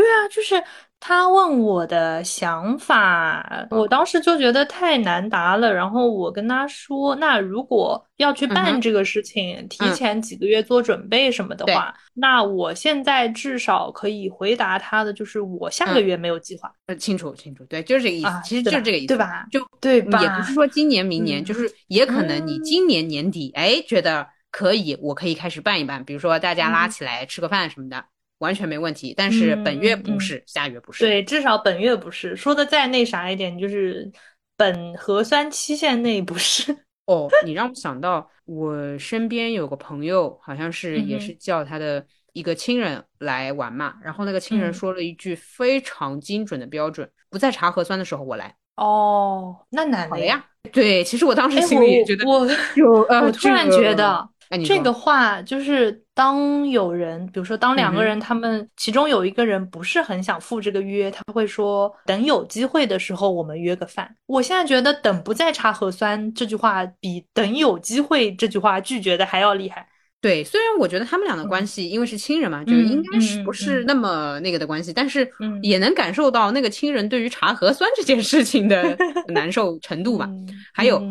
[0.00, 0.62] 对啊，就是
[0.98, 5.72] 他问我的想法，我当时就觉得太难答了。
[5.72, 16.72] 然后我跟他说，那如果要去办这个事情，提前几个月做准备什么的话，那我现在至少可以回答他的，就是我下个月没有计划。
[16.86, 18.30] 呃，清楚清楚，对，就是这个意思。
[18.44, 19.46] 其实就是这个意思，对吧？
[19.50, 28.04] 就对，也不是说今年明年，就是也可能你今年年底，哎，觉得可以，我可以开始办一办，比如说大家拉起来吃个饭什么的。
[28.40, 31.04] 完全没问题，但是本月不是，下月不是。
[31.04, 32.34] 对，至少本月不是。
[32.34, 34.10] 说的再那啥一点，就是
[34.56, 36.76] 本核酸期限内不是。
[37.06, 48.54] 哦，你让我想到我身边有个朋友，好像是也是叫他的一个亲人来玩嘛，然后那个亲人说了一句非常精准的标准：不在查核酸的时候我来。
[48.76, 50.44] 哦，那难了呀。
[50.72, 54.28] 对，其实我当时心里也觉得，我有呃，我突然觉得。
[54.66, 64.14] 这个话就是，当有人，比如说，当两个人，他们其中有一个人不是很想赴这个约，他会说，等有机会的时候我们约个饭。
[64.26, 69.88] 我现在觉得，等不再查核酸这句话，比等有机会这句话拒绝的还要厉害。
[70.20, 75.26] 对，虽然我觉得他们俩的关系，因为是亲人嘛，就应该是不是那么那个的关系，但是
[75.62, 78.94] 也能感受到那个亲人对于查核酸这件事情的
[79.32, 80.28] 难受程度吧。
[80.74, 81.02] 还有，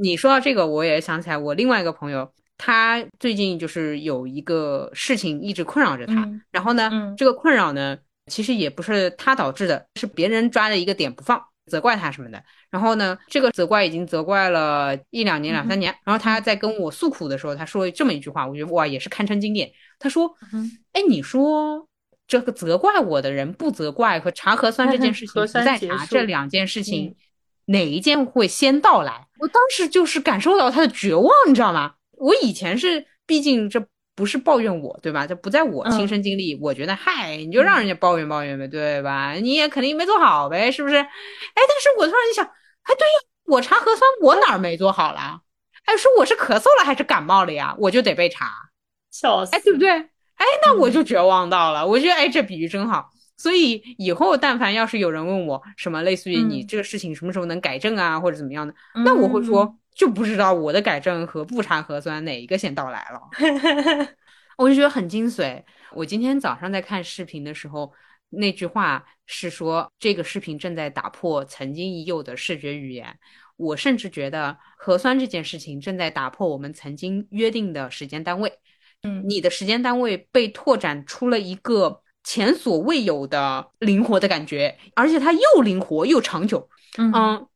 [0.00, 2.30] 你说到这个，我也想起来我另外一个朋友。
[2.64, 12.40] 他最近就是有一个事情一直困扰着他，然后呢，这个困扰呢，其实也不是他导致的，是别人抓着一个点不放，责怪他什么的。
[12.70, 15.92] 然后呢，这个责怪已经责怪了一两年、两三年。
[16.04, 19.68] 然后他在跟我诉苦的时候，他说这么一句话，我觉得哇，也是堪称经典。
[19.98, 20.32] 他说
[20.94, 21.84] ：“哎，你说
[22.28, 27.16] 这个责怪我的人不责怪和查核酸这件事情不再查这两件事情，
[27.64, 31.94] 哪一件会先到来？”我当时就是感受到他的绝望，你知道吗？
[32.22, 35.26] 我以前是，毕竟这不是抱怨我，对吧？
[35.26, 39.32] 这不在我亲身经历，我觉得嗨，你就让人家抱怨抱怨呗，对吧？
[39.32, 40.94] 你也肯定没做好呗，是不是？
[40.94, 41.08] 哎，
[41.56, 43.14] 但是我突然一想，哎，对呀，
[43.46, 45.40] 我查核酸，我哪儿没做好了？
[45.84, 47.74] 哎，说我是咳嗽了还是感冒了呀？
[47.76, 48.52] 我就得被查，
[49.10, 49.90] 笑死，哎，对不对？
[49.90, 51.84] 哎，那我就绝望到了。
[51.84, 53.10] 我觉得，哎，这比喻真好。
[53.36, 58.72] 所以以后但凡要是有人问我什么类似于你这个事情什么时候能改正啊，或者怎么样的，
[59.04, 59.76] 那我会说。
[59.94, 63.20] 就不知道我的改正和不查核酸哪一个先到来了，
[64.56, 65.62] 我就觉得很精髓。
[65.92, 67.92] 我今天早上在看视频的时候，
[68.30, 73.18] 那句话是说这个视频正在打破曾经已有的视觉语言。
[73.56, 78.50] 我甚至觉得核酸这件事情正在打破我们曾经约定的时间单位。
[79.02, 86.68] 嗯，你的时间单位被拓展出了一个前所未有的灵活的感觉，而且它又灵活又长久。
[86.96, 87.12] 嗯，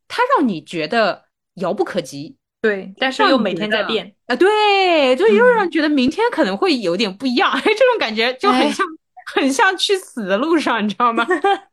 [0.06, 1.25] 它让你觉得。
[1.56, 4.14] 遥不可及，对，但是又每天在变。
[4.26, 8.86] 啊，对，就又让人觉得明天可能会有点不一样，哎，这种感觉就很像，
[9.34, 11.26] 很像去死的路上，你知道吗？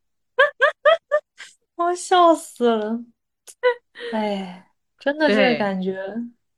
[1.75, 2.99] 我笑死了，
[4.13, 4.67] 哎，
[4.99, 5.97] 真的这个感觉，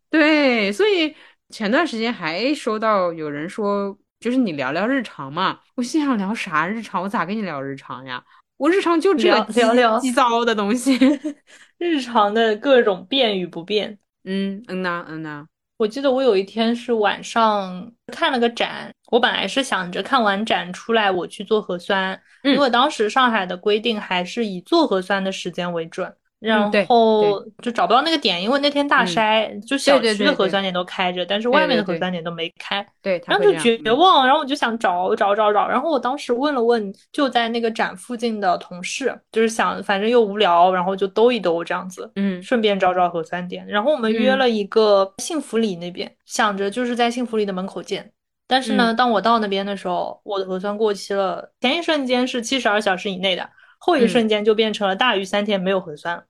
[0.09, 1.15] 对，所以
[1.49, 8.23] 前段时间还收到有人说，就是你聊聊日常嘛，我心想聊啥日常，我咋跟你聊日常呀？
[8.57, 10.97] 我日常就这聊聊鸡糟的东西，
[11.77, 13.97] 日常的各种变与不变。
[14.23, 15.45] 嗯嗯呐嗯呐。
[15.77, 26.13] 我记得我有一天是晚上看了个展，我本来是想着看完展出来我去做核酸，因为当时上海的规定还是以做核酸的时间为准。
[26.39, 32.85] 然后就找不到那个点，因为那天大筛，就小区的核酸点都开着，但是外面的核酸点都没开。
[33.01, 43.65] 对，然后就绝望，然后我就想找找找找，然后我当时问了问就在那个展附近的同事，就是想反正又无聊，然后就兜一兜这样子，嗯，顺便找找核酸点。
[43.65, 48.11] 然后我们约了一个幸福里那边，想着就是在幸福里的门口见。
[48.47, 53.49] 但是呢，当我到那边的时候，我的核酸过期了，前一瞬间是七十二小时以内的，
[53.85, 56.25] 后一瞬间就变成了大于三天没有核酸了。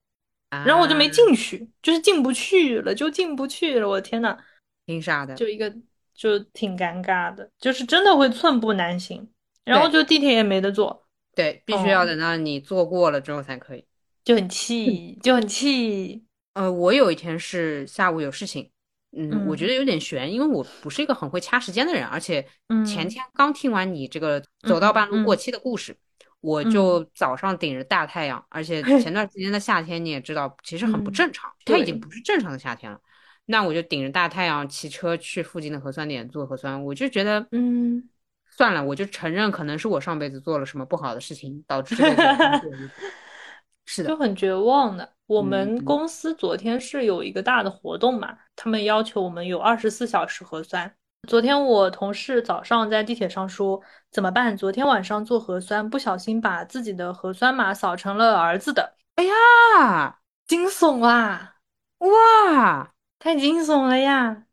[0.65, 3.87] 然后我就没进去，就是进不去了，就进不去了。
[3.87, 4.37] 我的天呐，
[4.85, 5.73] 挺傻的，就一个
[6.13, 9.27] 就挺尴尬的，就是真的会寸步难行。
[9.65, 13.83] 然后就地铁也没得坐，对，必须要等到你坐过了之后才可以，
[14.23, 16.23] 就很气，就很气。
[16.53, 18.69] 呃，我有一天是下午有事情，
[19.17, 22.47] 嗯，我觉得有点悬，因为我不是一个很会掐时间的人，而且
[22.85, 25.97] 前天刚听完你这个走到半路过期的故事。
[26.45, 32.99] 我就早上顶着大太阳，而且前 段时间的夏天你也知道，其实很不正常，它已经不是正常的夏天了。
[33.45, 38.07] 那我就顶着大太阳骑车去附近的核酸点做核酸，我就觉得，嗯，
[38.49, 42.61] 算了，我就承认可能是我上辈子做了什么不好的事情，导致这个。
[43.87, 45.13] 是的，就很绝望的。
[45.27, 50.95] 我们公司昨天是有一个大的活动嘛，他们要求我们有二十四小时核酸。
[51.25, 54.55] 昨天我同事早上在地铁上说怎么办？
[54.55, 58.95] 昨天晚上做核酸不小心把自己的核酸码扫成了儿子的。
[59.15, 61.55] 哎呀，惊悚啊！
[61.99, 64.43] 哇，太惊悚了呀！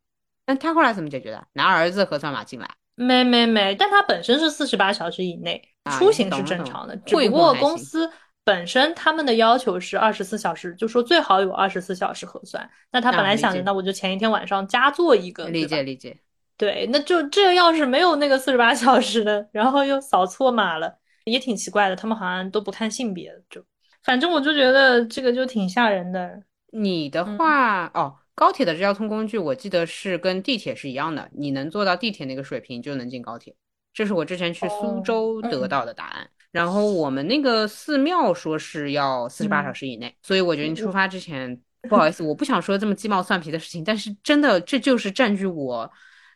[0.46, 1.46] 那他后来怎么解决的？
[1.52, 2.68] 拿儿子核酸码进来？
[2.94, 5.62] 没没没，但他本身是四十八小时以内
[5.98, 8.10] 出行是正常的，只不过公司
[8.44, 12.70] 本身他们的要求是二十四小时，就说最好有二十四小时核酸。
[12.90, 16.18] 那他本来想着，那我就前一天晚上加做一个，理解理解。
[16.62, 21.96] 对，那就这要是没有那个四十八小时的，然后又扫错码了，也挺奇怪的。
[21.96, 23.60] 他们好像都不看性别，就
[24.04, 26.40] 反正我就觉得这个就挺吓人的。
[26.70, 33.52] 你的话哦，高铁的交通工具，我记得是跟地铁是一样的，你能做到地铁那个水平就能进高铁。
[33.92, 36.30] 这是我之前去苏州得到的答案。
[36.52, 45.90] 然后我们那个寺庙说是要四十八小时以内，所以我觉得你出发之前，不好意思，我不想说这么鸡毛蒜皮的事情，但是真的这就是占据我。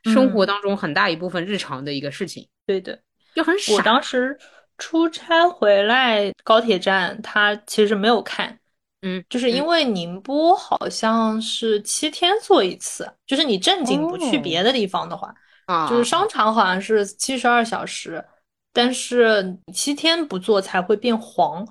[0.04, 2.98] 生活当中很大一部分日常的一个事情，对的，
[3.35, 3.72] 就很傻。
[3.74, 4.38] 我当时
[4.78, 8.59] 出差回来，高铁站他其实没有看，
[9.02, 15.35] 嗯，就是因为宁波好像是七天做一次，就是你正经不去别的地方的话，
[15.66, 18.24] 啊，就是商场好像是七十二小时，
[18.72, 21.66] 但是七天不做才会变黄。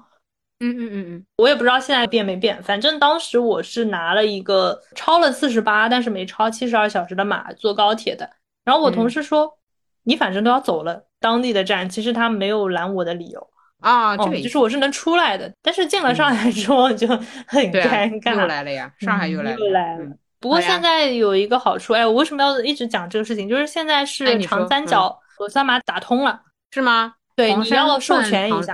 [0.71, 8.29] 嗯嗯嗯嗯，我也不知道现在变没变，反正当时我是拿了一个超了四十八，但是没超七十二小时的码坐高铁的。
[8.63, 9.57] 然后我同事说，
[10.03, 13.47] 你反正都要走了，当地的站其实他没有拦我的理由
[13.79, 15.51] 啊，就是我是能出来的。
[15.61, 19.59] 但是进了上海之后就很尴 尬，又来了呀，上海又来了。
[19.59, 20.05] 又来了
[20.39, 23.49] 不过现在有一个好处，哎，我为什么要一直讲这个事情？
[23.49, 26.39] 就是现在是长三角核酸码打通了，
[26.71, 27.15] 是吗？
[27.35, 28.73] 对，你要授权一下。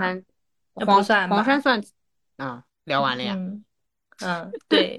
[0.73, 1.81] 黄算黄山算
[2.37, 3.35] 啊，聊完了呀。
[4.23, 4.97] 嗯，对，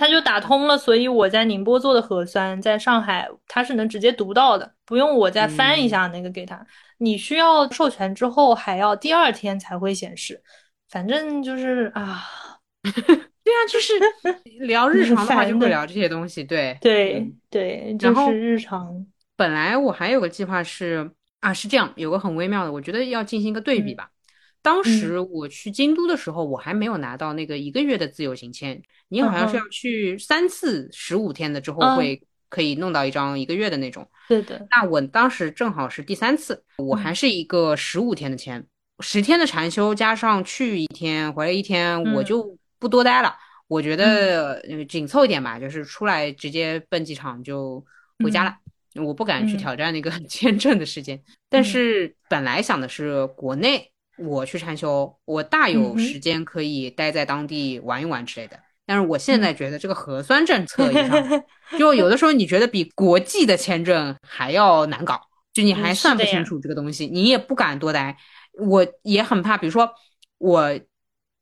[0.00, 6.66] 他就打通了，所以我在宁波做的核酸，在上海他是能直接读到的，不用我再翻一下那个给他。
[6.96, 10.42] 你需要授权之后，还要第二天才会显示。
[10.88, 12.24] 反正就是啊，
[12.82, 13.92] 对啊，就是
[14.64, 16.42] 聊日常的话就会聊这些东西。
[16.42, 19.06] 对对对，就是日常。
[19.36, 24.10] 本来我还有个计划是啊，是这样，有个很微妙的，我觉得要进行一个对比吧。
[24.68, 28.82] 当时我去京都的时候，我还没有拿到那个一个月的自由行签。
[29.08, 34.06] 你好像是要去三次十五天的之后，会可以弄到一张一个月的那种。
[34.28, 34.66] 对的。
[34.70, 38.62] 那我当时正好是第三次，我还是一个十五天的签，
[39.00, 43.34] 十天的禅修加上去一天回来一天，我就不多待了。
[43.68, 47.82] 我觉得紧凑一点吧，就是出来直接奔机场就
[48.22, 48.54] 回家了。
[49.02, 51.18] 我不敢去挑战那个 签证的时间。
[51.48, 53.90] 但是本来想的是国内。
[54.18, 58.58] 我去禅修，我大有时间可以待在当地玩一玩之类的。
[58.86, 60.90] 但是我现在觉得这个核酸政 策，
[61.78, 65.20] 就有的时候你觉得比国际的签证还要难搞，
[65.52, 68.16] 就你还算不清楚这个东西，你也不敢多待。
[68.58, 69.90] 我也很怕，比如说
[70.38, 70.80] 我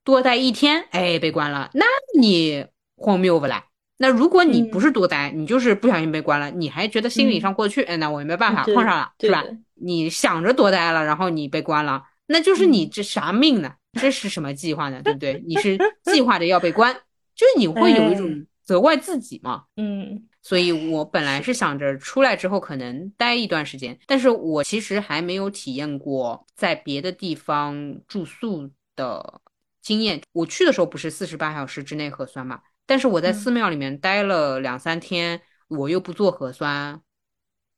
[0.05, 1.87] 多待一天，哎，被关了，那
[2.19, 3.65] 你荒谬不来？
[3.99, 7.83] 那如果你不是多待，你就是不小心被关了，你还觉得心理上过得去？
[7.85, 9.43] 哎，那我也没办法，碰上了是吧？
[9.81, 12.03] 你想着多待了，然后你被关了。
[12.27, 13.75] 那就是你这啥命呢？
[13.93, 15.01] 这是什么计划呢？
[15.03, 15.43] 对不对？
[15.47, 16.95] 你是计划着要被关，
[17.35, 19.65] 就是你会有一种责怪自己嘛？
[19.77, 29.41] 嗯，所以我本来是想着出来之后可能待一段时间，但是我其实还没有体验过在别的地方住宿的
[29.81, 30.21] 经验。
[30.33, 32.61] 我去的时候不是四十八小时之内核酸嘛？
[32.85, 37.01] 但是我在寺庙里面待了两三天，我又不做核酸，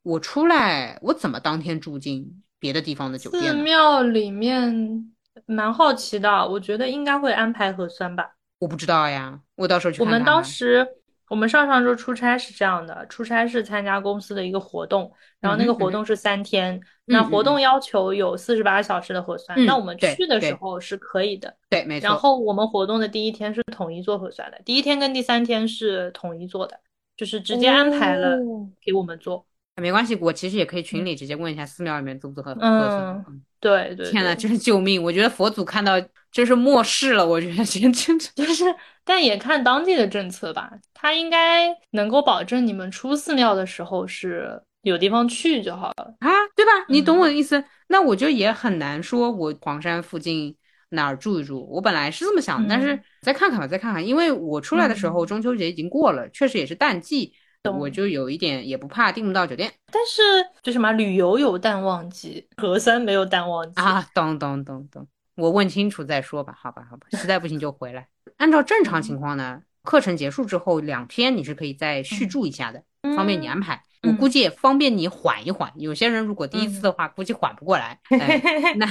[0.03, 2.43] 我出来我怎么当天住进？
[2.59, 5.11] 别的地方的酒店，寺庙里面
[5.45, 8.31] 蛮好奇的，我觉得应该会安排核酸吧。
[8.59, 10.01] 我不知道呀，我到时候去。
[10.01, 10.85] 我们当时，
[11.29, 22.07] 我们上上周出差是这样的，出差是参加公司的一个活动，然后那个活动是三天，那活动要求有四十八小时的核酸，那我们去的时候是可以的，对，没错。
[22.07, 26.77] 然后我们活动的第一天是统一做核酸的，第一天跟第三天是统一做的，
[27.15, 28.37] 就是直接安排了
[28.81, 29.45] 给我们做。
[29.79, 33.25] 没关系，我其实也可以群里直接问一下寺庙里面做不做核核酸。
[33.27, 34.09] 嗯，对对。
[34.09, 35.01] 天呐，真是救命！
[35.01, 35.93] 我觉得佛祖看到
[36.31, 38.63] 就是末世了，我觉得真真的就是，
[39.03, 40.71] 但也看当地的政策吧。
[40.93, 46.71] 他应该能够保证你们出寺庙的时候是有地方去就好了啊，对吧？
[46.89, 47.63] 你懂我的意思？
[47.87, 50.55] 那我就也很难说，我黄山附近
[50.89, 51.67] 哪儿住一住。
[51.71, 54.05] 我本来是这么想，但是再看看吧，再看看。
[54.05, 57.33] 因为我出来的时候中秋节已经过了，确实也是淡季。
[57.65, 60.21] 我就有一点也不怕订不到酒店，但是
[60.61, 64.07] 就什么旅游有淡旺季，核酸没有淡旺季啊！
[64.13, 65.05] 懂懂懂懂，
[65.35, 68.07] 我问清楚再说吧，好吧，好吧，实在不行就回来。
[68.37, 72.81] 按照正常情况呢，课程结束之后两天你是可以再续住一下的，
[73.15, 73.83] 方便你安排。
[74.03, 75.69] 我估计也方便你缓一缓。
[75.75, 77.99] 有些人如果第一次的话，估计缓不过来。
[78.77, 78.87] 那，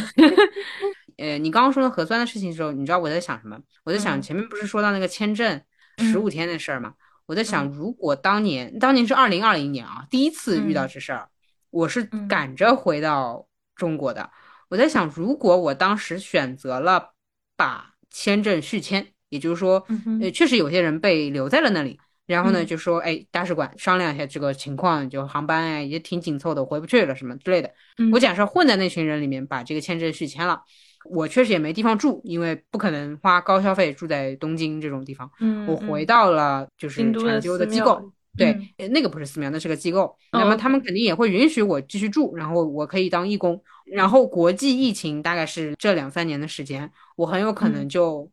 [1.16, 3.58] 呃，你刚刚说的核酸的事情的时候，你知道我在想什么？
[3.84, 5.58] 我在想前面不是说到那个签证
[5.96, 6.92] 十五天的事儿吗？
[7.28, 11.28] 我在想，如果当年当年是二零二零年啊，第一次遇到这事儿，
[11.68, 14.30] 我是赶着回到中国的。
[14.70, 17.10] 我在想，如果我当时选择了
[17.54, 19.86] 把签证续签，也就是说，
[20.22, 22.00] 呃，确实有些人被留在了那里。
[22.24, 27.70] 然后呢，就说，哎，大使馆商量一下这个情况，就航班哎也挺紧凑的，回不去了什么之类的。
[28.10, 30.62] 我假设混在那群人里面，把这个签证续签了，
[31.04, 35.30] 我确实也没地方住，因为不可能花高消费住在东京这种地方。
[35.40, 38.56] 嗯，我回到了就是禅修的机构，对，
[38.90, 40.16] 那个不是寺庙，那是个机构。
[40.32, 43.62] 那么他们肯定也会允许我继续住，然后我可以当义工。
[43.86, 48.30] 然后国际疫情大概是这两三年的时间，我很有可能就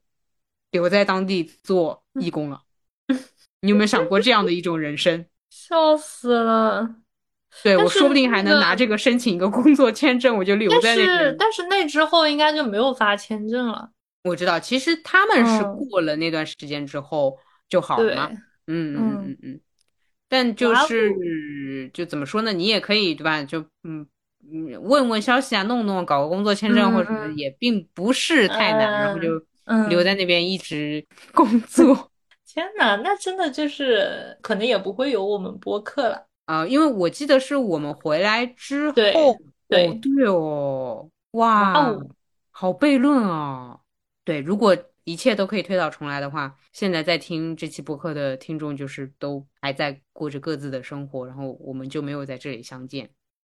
[0.71, 2.61] 留在当地做义工了。
[3.61, 5.25] 你有没有想过这样的一种人生？
[5.49, 6.95] 笑死了！
[7.63, 11.07] 对我说不定还能拿这个申请一个工作签证，我就留在那边。
[11.07, 13.89] 但是，但是那之后应该就没有发签证了。
[14.23, 17.37] 我知道，其实他们是过了那段时间之后
[17.69, 18.29] 就好了嘛。
[18.67, 19.59] 嗯嗯嗯嗯。
[20.27, 22.51] 但就是就怎么说呢？
[22.51, 23.43] 你也可以对吧？
[23.43, 24.05] 就嗯
[24.51, 29.29] 嗯问问消息啊，弄弄搞个工作签证或者什么也并不是太难，然后就
[29.89, 32.11] 留在那边一直工作。
[32.47, 39.13] 天呐，那真的就是可能也不会有我们播客了啊，因为我记得是我们回来之后，对
[39.67, 41.73] 对对哦，哇，
[42.51, 43.79] 好悖论啊！
[44.23, 53.09] 对，如果一切都可以推倒重来的话，现在在听这期播客的听众就是都还在过着各自的生活，然后我们就没有在这里相见。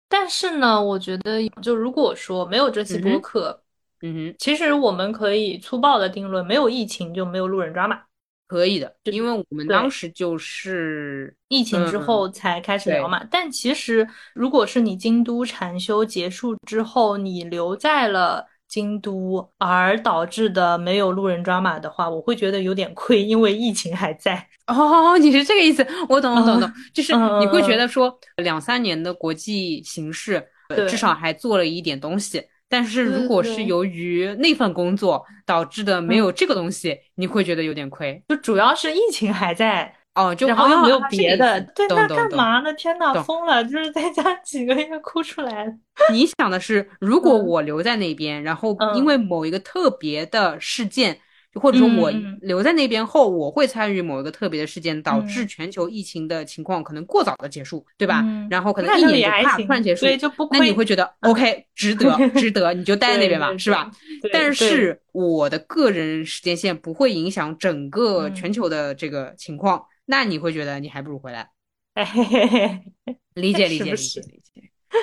[0.08, 3.64] 但是呢，我觉得就如果说没有这期播客，
[4.02, 8.00] 嗯哼，其实我们可以粗暴的定论，没有疫情就没有路人抓马。
[8.48, 13.26] 可以的，因为我们当时就是疫情之后才开始聊嘛。
[13.32, 24.48] 但其实，如果是你京都禅修结束之后，你留在了京都，而导致的没有路人抓马的话，我会觉得有点亏，因为疫情还在。
[24.68, 30.46] 哦，你是这个意思，我懂，我懂，懂，就是你会觉得说两三年的国际形势，
[30.88, 32.44] 至少还做了一点东西。
[32.74, 38.20] 但是如果是由于那份工作导致的没有这个东西，你会觉得有点亏。
[38.28, 41.62] 就主要是疫情还在哦，就然后又没有别的。
[41.76, 42.74] 对，那干嘛呢？
[42.74, 43.64] 天呐，疯了！
[43.64, 45.72] 就是在家几个月哭出来了。
[46.12, 51.20] 你想的是，如果我留在那边，然后因为某一个特别的事件。
[51.54, 58.24] 或者说，我留在那边后，我会参与某一个特别的事件，导致全球疫情的情况可能过早的结束，对吧？
[58.50, 60.06] 然后可能一年就啪突然结束，
[60.52, 63.92] 那你会觉得 OK，值得，值得，你就待在那边吧，是吧？
[64.32, 71.50] 但是我的个人时间线不会影响整个全球的这个情况，那你会觉得你还不如回来。
[73.36, 74.43] 理解，理解，理解，理解。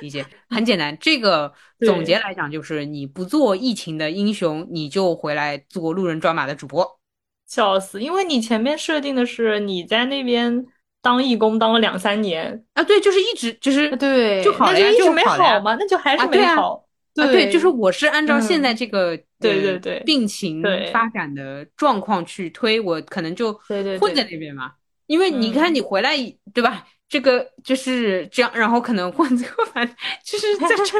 [0.01, 1.53] 理解很简单，这个
[1.84, 7.01] 总结来讲就是：你不做疫情的英雄，你就回来做路人抓马的主播，
[7.47, 8.01] 笑死！
[8.01, 10.66] 因为你前面设定的是你在那边
[11.03, 15.76] 当义工当了两三年啊，对，就是一直就是对，就好了呀，就没好吗？
[15.78, 16.74] 那就还是没好。
[16.74, 20.62] 啊对，就是我是按照现在这个对对对病情
[20.93, 23.53] 发展的状况去推，我可能就
[23.99, 24.72] 混在那边嘛。
[25.07, 26.16] 因为你看你回来
[26.55, 26.86] 对吧？
[27.11, 29.84] 这个就是这样，然后可能换这个反
[30.24, 30.96] 就是在这，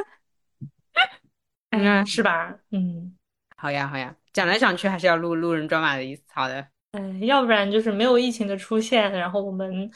[1.71, 2.53] 嗯，是吧？
[2.73, 3.17] 嗯，
[3.57, 6.23] 好呀，好呀，讲来讲去还是要录路人抓马的意思。
[6.35, 9.89] 好的，嗯，要不然就是没有疫情的出现，然后我们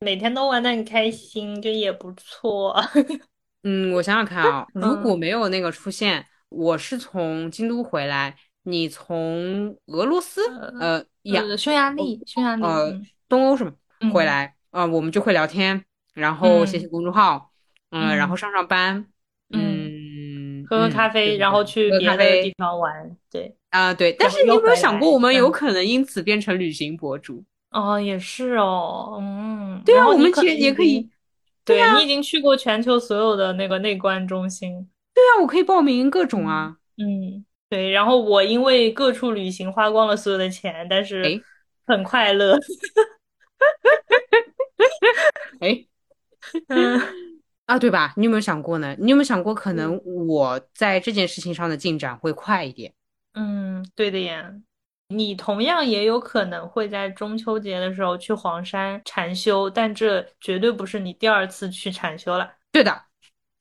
[0.00, 2.78] 每天都玩的很开心，就也不错。
[3.64, 10.42] 嗯，我想想看啊，如果没有那个出现，我是从京都回来，你从俄罗斯，
[10.78, 13.72] 呃，亚匈牙利，匈牙利，呃，东欧是吗？
[14.12, 14.54] 回来。
[14.72, 17.52] 啊，我们就会聊天，然后写写公众号，
[17.90, 19.06] 嗯，然后上上班，
[19.50, 24.12] 嗯，喝喝咖啡，然后去别的地方玩，对，啊，对。
[24.18, 27.44] 但是你有没有想过，我们有可能因此变成旅行博主？
[27.70, 31.06] 哦，也是哦，嗯，对啊，我们其实也可以，
[31.66, 37.90] 对你已经去过全球所有的那个内观中心，对啊，我可以报名各种啊，嗯，对。
[37.90, 41.42] 然后我因为各处旅行花光了所有的钱，但是
[41.86, 42.58] 很快乐。
[45.62, 45.86] 哎，
[46.68, 47.00] 嗯
[47.66, 48.12] 啊，对吧？
[48.16, 48.96] 你有没有想过呢？
[48.98, 52.92] 你有没有想过，可能我在这件事情上的进展会快一点？
[53.34, 54.52] 嗯，对的呀。
[55.08, 62.50] 你同样也有可能会在中秋节的时候去黄山禅修，但这绝对不是你第二次去禅修了。
[62.72, 63.02] 对的，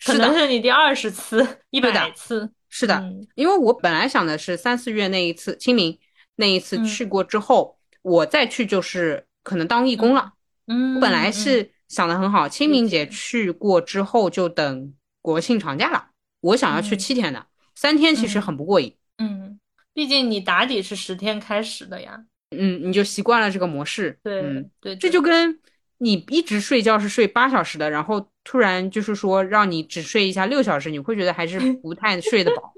[0.06, 2.49] 可能是你第二十次、一百次。
[2.70, 3.04] 是的，
[3.36, 5.99] 因为我本来想的是三四月那一次清明
[6.38, 10.32] 那一次去过之后，我再去就是可能当义工了。
[10.68, 16.08] 嗯，我本来是想的很好，清明节去过之后就等国庆长假了。
[16.39, 18.96] 我想要去七天的，三天其实很不过瘾。
[19.18, 19.60] 嗯，
[19.94, 22.24] 毕竟你打底是十天开始的呀。
[22.56, 24.18] 嗯，你就习惯了这个模式。
[24.24, 25.60] 对对，这就跟
[25.98, 32.74] 你一直睡觉是睡八小时的，然后突然就是说让你只睡一下六小时，你会觉得还是不太 睡得饱，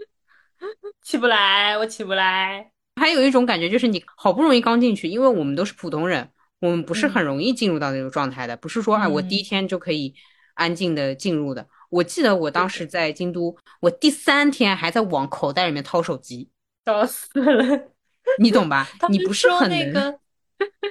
[1.06, 2.72] 起不来，我起不来。
[3.00, 6.28] 还有一种感觉就是你好不容易刚进去，因为我们都是普通人，
[6.64, 10.16] 我们不是很容易进入到那种状态的，不是说哎我第一天就可以
[10.54, 11.68] 安静的进入的。
[11.90, 16.50] 我记得我当时在京都，我第三天还在往口袋里面掏手机，
[16.86, 17.92] 笑死了。
[18.40, 18.88] 你懂吧？
[19.10, 20.18] 你不是很那个，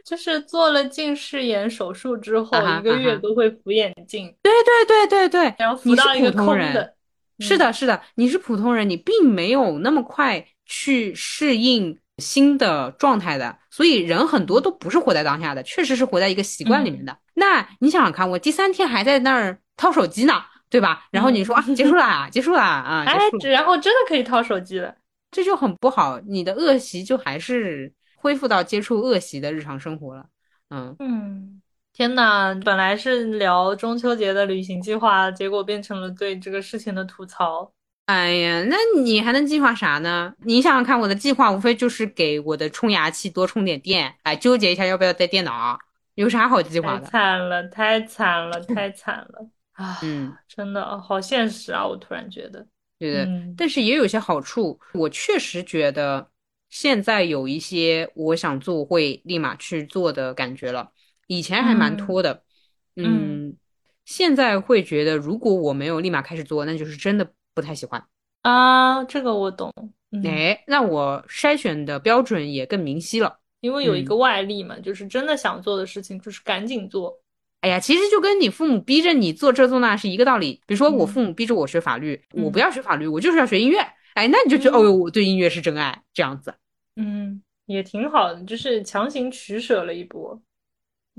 [0.05, 4.27] 就是做了近视眼手术之后，一个月都会扶眼镜。
[4.43, 4.53] 对
[4.87, 6.95] 对对对对，然后扶到一个空的。
[7.39, 13.57] 是的，是的，你是普通人，你并没有那么快去适应新的状态的。
[13.73, 17.16] 所以人很多都不是活在当下的，确实是活在一个习惯里面的。
[17.33, 20.35] 那你想想看，我第三天还在那儿掏手机呢，
[20.68, 21.09] 对吧？
[21.11, 23.18] 然后你说啊，结束了，结束了啊，哎，
[23.51, 24.95] 然后真的可以掏手机了。
[25.31, 30.27] 这就很不好，你的恶习就还是恢复到接触恶习的日常生活了。
[30.68, 31.62] 嗯嗯，
[31.95, 37.73] 天呐，本来是聊中秋节的旅行计划，结果变成了对这个事情的吐槽。
[38.07, 40.34] 哎呀，那你还能计划啥呢？
[40.44, 45.78] 你想想看，我的计划无非就是给我的冲牙器多充点电，哎，纠结一下要不要带电脑，
[46.16, 47.07] 有啥好计划的？
[47.07, 49.98] 太惨了，太惨了，太惨了啊！
[50.03, 52.66] 嗯，真的好现实啊，我突然觉得。
[52.98, 54.78] 对的，但是也有些好处。
[54.94, 56.28] 我确实觉得
[56.68, 60.90] 现在有一些我想做会立马去做的感觉了，
[61.28, 62.42] 以前还蛮拖的。
[62.96, 63.57] 嗯，
[64.05, 68.03] 现在会觉得如果我没有立马开始做，那就是真的不太喜欢
[68.42, 69.03] 啊。
[69.05, 69.72] 这个我懂。
[70.24, 77.18] 哎，那我筛选的标准也更明晰了，因为有一个外力嘛，就是真的想做的事情，就是赶紧做。
[77.61, 80.61] 哎呀，其实就跟你父母逼着你做这做那是一个道理。
[80.66, 83.78] 比如说，我父母逼着我学法律，我不要学法律，我就是要学音乐。
[84.14, 86.53] 哎，那你就觉得，哦呦，我对音乐是真爱，这样子。
[86.96, 90.42] 嗯，也挺好的，就是强行取舍了一波。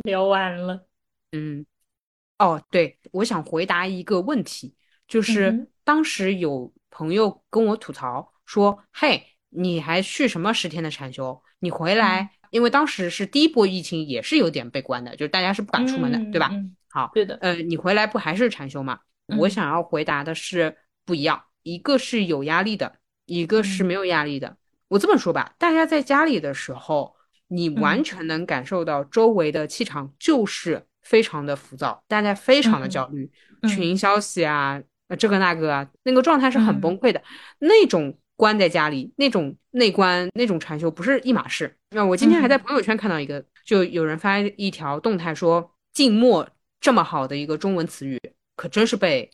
[0.04, 0.86] 聊完了。
[1.32, 1.66] 嗯，
[2.38, 4.76] 哦，对，我想回答一个问题，
[5.08, 11.42] 就是当时有朋友跟我吐槽说：“嘿，你还续什么十天的禅修？
[11.60, 16.52] 你回来。”因为当时是第一波疫情，也是有点被关的，就是大家是不敢出门的，对吧？
[16.88, 17.36] 好，对的。
[17.38, 19.00] 呃，你回来不还是禅修吗？
[19.40, 24.56] 我想要回答的是不一样，一个是有压力的，一个是没有压力的。
[24.88, 27.16] 我这么说吧，大家在家里的时候，
[27.48, 33.32] 你完全能感受到周围的气场就是非常的浮躁，大家非常的焦虑，
[33.68, 34.80] 群消息啊，
[35.16, 37.22] 这个那个啊，那个状态是很崩溃的，
[37.60, 38.18] 那种。
[38.36, 41.78] 关在家里那种内观那种禅修不是一码事。
[41.92, 46.50] 那我今天还在朋友圈看到一个，就有人发一条动态说“静默”
[46.82, 48.20] 这么好的一个中文词语，
[48.56, 49.30] 可真是被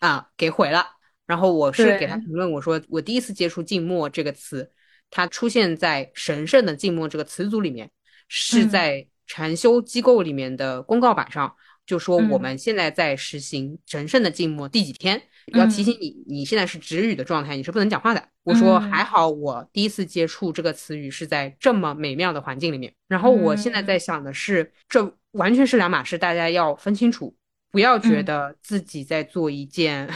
[0.00, 0.86] 啊给毁了。
[1.26, 4.70] 然后我是给他评论，我说我第一次接触“静默”这个词，
[5.10, 7.90] 它出现在神圣的“静默”这个词组里面，
[8.28, 11.56] 是在禅修机构里面的公告板上，
[11.92, 15.20] 就说我们现在在实行神圣的静默第几天。
[15.48, 18.28] 要提醒你，你现在是止语的状态，你是不能讲话的。
[18.44, 22.90] 我说还好，我第一次接触这个词语是在这么美妙的环境里面。
[23.08, 27.36] 然后我现在在想的是，这完全是两码事，大家要分清楚，
[27.70, 30.08] 不要觉得自己在做一件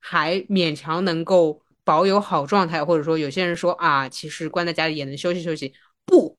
[0.00, 5.74] 还勉强能够保有好状态，或者说有些人说啊，其实关在家里也能休息休息。
[6.06, 6.38] 不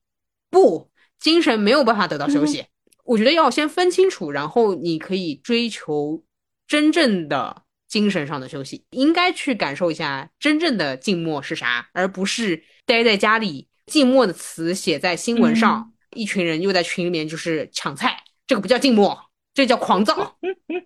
[0.50, 0.90] 不，
[1.20, 2.64] 精神没有办法得到休息。
[3.08, 6.22] 我觉得要先分清楚，然后你可以追求
[6.66, 7.64] 真正的。
[7.88, 13.66] 精神上的休息，应该去感受一下真正的静默是啥，而不是待在家里。
[13.86, 19.18] 静默的词写在新闻上，一群人又在群里面就是抢菜，这个不叫静默，
[19.54, 20.36] 这叫狂躁。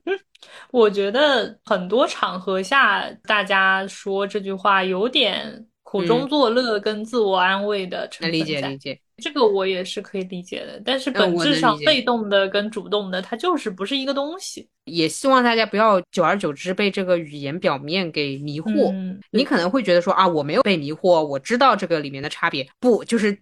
[0.70, 8.38] 我觉得很多场合下，大家说这句话有点苦中作乐跟自我安慰的成分在。
[8.38, 8.98] 理解理解。
[9.18, 14.66] 这个我也是可以理解的，但是本质上被动的跟主动的，它就是不是一个东西。
[14.86, 18.92] 也希望大家不要久而久之被这个语言表面给迷惑。
[19.30, 22.66] 你可能会觉得说啊，我没有被迷惑，我知道这个里面的差别。
[22.80, 23.38] 不，就是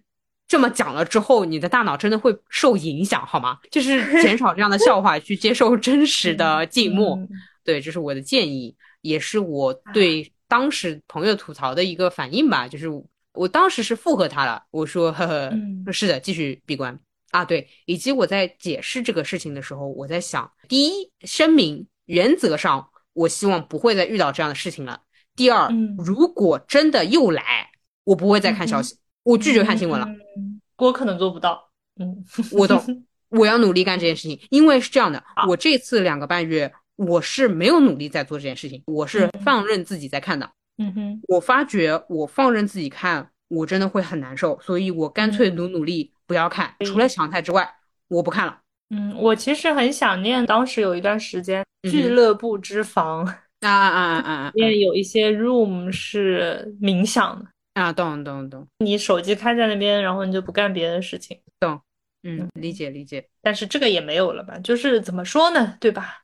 [0.47, 3.57] 这么讲了之后，你的大脑真的会受影响，好吗？
[3.71, 7.17] 就是减少这样的笑话，去接受真实的 静默。
[7.63, 12.87] 对，这是我的建议，也是我对当时朋友吐槽的一个反应吧，就是。
[13.33, 15.53] 我当时是附和他了，我说呵呵，
[15.93, 16.99] 是的，继续闭关
[17.29, 24.99] 啊，对，以及我在解释这个事情的时候，我在想，第一，声明原则上我希望不会再遇到这样的事情了。
[25.33, 27.71] 第二，嗯如果真的又来，
[28.03, 30.05] 我不会再看消息，我拒绝看新闻了。
[30.35, 31.71] 嗯，我可能做不到。
[32.01, 40.49] 嗯，我懂， 我要努力干这件事情，因为是这样的，我这次两个半月我是没有努力在做这件事情，我是嗯放任自己在看的。
[40.77, 47.69] 嗯哼，我发觉我放任自己看，我真的会很难受，所以我干脆努努力不要看，除了强泰之外，
[48.07, 48.59] 我不看了。
[48.89, 57.93] 嗯，我其实很想念当时有一段时间俱乐部之房啊啊啊啊啊啊里面有一些 room 是冥想的，啊！
[57.93, 61.39] 懂懂懂，你手机开在那边，然后你就不干别的事情。
[61.59, 61.79] 懂
[62.23, 64.57] 嗯，理解理解，但是这个也没有了吧？
[64.59, 66.21] 就是怎么说呢，对吧？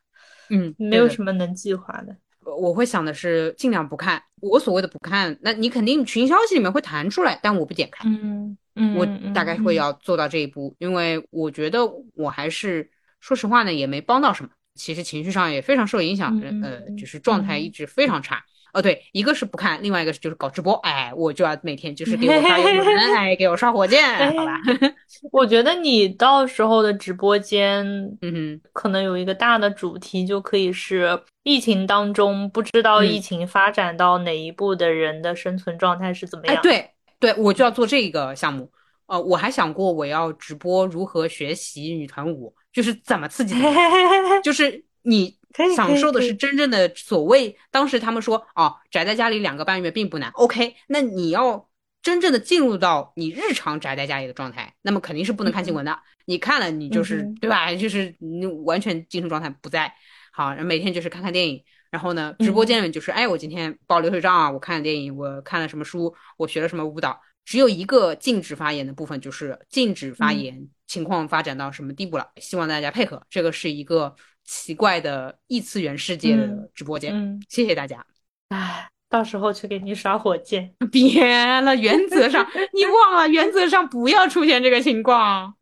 [0.50, 2.16] 嗯，没有什么能计划的。
[2.58, 4.22] 我会想的是尽量不看。
[4.40, 8.08] 我所谓的不看，那你肯定群消息里面会弹出来，但我不点开。
[8.08, 9.74] 嗯嗯，我嗯大概会。
[9.74, 11.80] 要做到这一步，因为我觉得
[12.14, 12.90] 我还是
[13.20, 14.50] 说实话呢，也没帮到什么。
[14.74, 18.42] 其实情绪上也非常受影响，嗯呃，嗯就是状态一直非常差。
[18.72, 24.04] 哦，对，一个是不看，另外一个是就是搞直播，哎，我就要每天就是给我刷油门， 哎，给我刷火箭，
[24.36, 24.60] 好吧？
[25.32, 27.84] 我觉得你到时候的直播间，
[28.20, 36.62] 嗯哼，可能有一个大的主题，就可以是疫情当中不知道嗯疫情发展到哪一步的人的生存状态是怎么哎，样。
[36.62, 38.70] 对对，我就要做这个项目。
[39.06, 43.54] 呃，我还想过我要直播如何学习女团舞，就是怎么刺激
[44.44, 45.34] 就是你
[45.74, 50.30] 享受的是真正的所谓，当时他们说哦，宅在家里两个半月并不难。
[50.32, 51.68] OK，那你要
[52.02, 55.98] 真正的进入到你日常宅在家里的状态，那么肯定是不能看新闻的。
[56.26, 57.74] 你看了，你就是、嗯对吧？
[57.74, 59.92] 就是你完全精神状态不在。
[60.32, 61.64] 好，然后每天就是看看电影。
[61.90, 67.18] 然后呢，直播间里面就是，哎，我今天报流水账啊，我看了电影，我看了什么书，我学了什么舞蹈。
[67.46, 72.26] 只有一个禁止发言的部分，就是禁止发嗯言，情况发展到什么地步了？
[72.38, 73.22] 希望大家配合。
[73.30, 78.04] 这个是一个奇怪的异次元世界的嗯直播间，嗯，谢谢大家。
[78.48, 80.74] 唉，到时候去给你刷火箭。
[80.90, 85.54] 别了，原则上你忘了，原则上不要出现这个情况。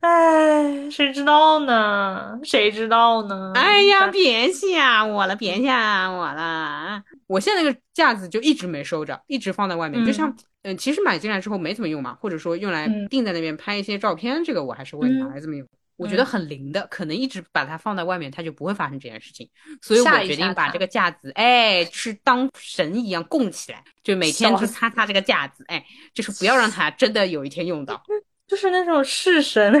[0.00, 2.38] 哎，谁知道呢？
[2.42, 3.52] 谁知道呢？
[3.54, 7.02] 哎呀，别吓我了，别吓我了！
[7.26, 10.34] 我现在那个架子就一直没收着，一直放在外面，就像
[10.64, 15.66] 嗯、呃其实买进来之后没怎么用嘛，或者说用来嗯定在那边拍一些照片，这个我还是会拿嗯来这么用。
[15.96, 19.48] 我觉得很灵的，可能一直把它放在外面，它就不会发生这件事情。
[19.80, 28.02] 所以我决定把这个架子，哎，是当神一样供起来，就每天就擦擦这个架子，哎，就是不要让它 真的有一天用到，
[28.48, 29.72] 就是那种式神，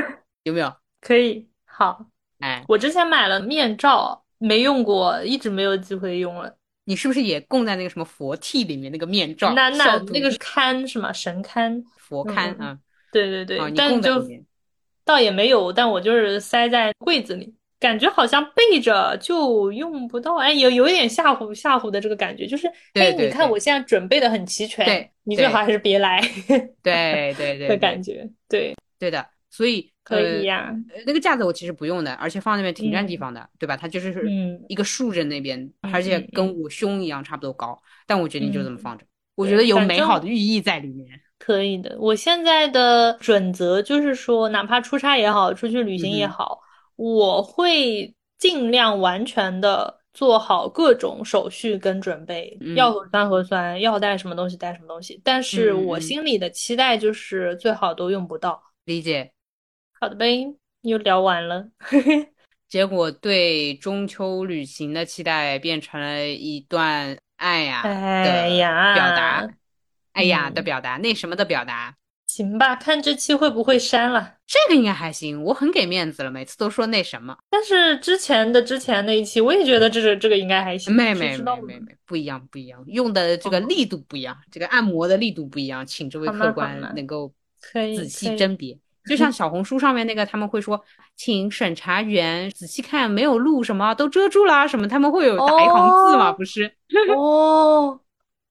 [0.44, 0.72] 有没有？
[1.02, 2.06] 可以好。
[2.38, 6.56] 哎，我之前买了面罩，没用过，一直没有机会用了。
[6.84, 9.52] 你是不是也供在那个什么佛屉里面那个面罩？
[9.54, 11.12] 那那那个是龛是吗？
[11.12, 11.82] 神龛。
[11.98, 12.78] 佛龛嗯啊，
[13.12, 14.24] 对对对，但就。
[15.06, 26.22] 倒也没有，但我就是塞在柜子里，感觉好像背着就用不到，哎，有有一点吓唬吓唬的这个感觉，就是，哎，你看我现在准备的很齐全，对你最好还是别来
[26.82, 33.74] 对对对 的感觉，对，对的，所以可以呀，呃，那个架子我其实不用的，而且放那边挺占地嗯方的，对吧？
[33.74, 41.08] 它就是嗯一个竖着那边，嗯而且嗯跟我胸一样差不多高，但我决定就这么嗯放着，我觉得有美好的寓意在里面。
[41.38, 41.96] 可以的。
[41.98, 46.60] 我现在的准则就是说，哪怕出差也好，出去旅行也好，
[46.96, 55.20] 我会尽量完全的做好各种手续跟准备，嗯要核酸核酸，要带什么东西带什么东西。
[55.24, 58.62] 但是我心里的期待就是最好都用不到。
[58.84, 59.32] 理解。
[60.04, 61.66] 好的呗，又聊完了。
[62.68, 69.48] 结果对中秋旅行的期待变成了一段爱呀哎的呀表达，
[70.12, 71.96] 哎呀嗯的表达，那什么的表达。
[72.26, 74.34] 行吧，看这期会不会删了。
[74.46, 80.94] 这个应该还行，我很给面子了，每次都说那什么，但是之前的之前那一期，我也觉得这个这个应该还行。
[80.94, 87.32] 没没谁知道呢没没没，不一样不一样，用的这个哦力度不一样，这个按摩的力度不一样，请这位客官能够
[87.62, 88.76] 可以仔细甄别。
[89.06, 90.82] 就像小红书上面那个，他们会说，
[91.16, 96.72] 请审查员仔细看，没有录什么都遮住啦，什么他们会有打一行字嘛，哦不是？
[97.16, 98.00] 哦，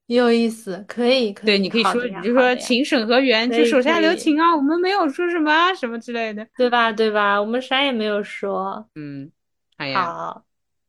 [0.08, 1.46] 有意思，可以可以。
[1.46, 6.48] 对，你可以说，你就说，请审核员就手下留情啊，我们没有说什么啊什么之类的。
[6.56, 7.42] 对吧对吧？
[7.42, 8.88] 我们啥也没有说。
[8.96, 9.32] 嗯，
[9.78, 10.44] 哎呀，好，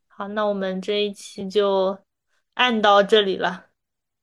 [0.09, 1.97] 好，那我们这一期就
[2.55, 3.67] 按到这里了。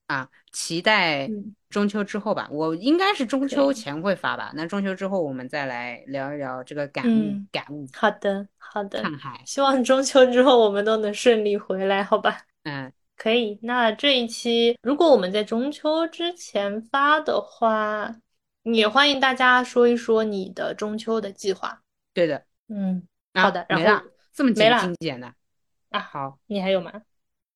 [0.08, 4.52] 啊，期待嗯中秋之后吧，我应该是中秋前会发吧。
[4.54, 9.42] 那中秋之后，我们再来聊一聊这个感悟，嗯感悟，好的好的，看海。
[9.46, 12.46] 希望中秋之后我们都能顺利回来，好吧？
[12.64, 18.16] 嗯，可以，那这一期如果我们在中秋之前发的话，
[18.64, 21.82] 也欢迎大家说一说你的中秋的计划。
[22.14, 22.44] 对的。
[22.68, 23.02] 嗯，
[23.34, 24.04] 啊好的然后没了，
[24.34, 25.34] 这么精精简的。
[25.90, 26.00] 啊。
[26.00, 26.92] 好，你还有吗？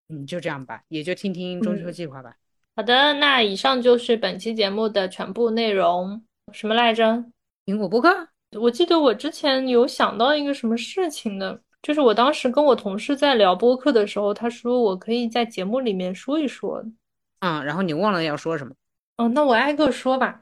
[0.07, 2.35] 嗯，就这样吧，也就听听中秋计划吧。
[2.77, 6.21] 好的，那以上就是本期节目的全部内容。
[6.51, 7.23] 什么来着？
[7.65, 8.09] 苹果播客？
[8.59, 16.83] 我记得我之前有想到一个什么事情的，就是我当时跟我同事在聊播客的时候，他说我可以在节目里面说一说。
[17.39, 18.73] 嗯，然后你忘了要说什么？
[19.15, 20.41] 哦，那我挨个说吧。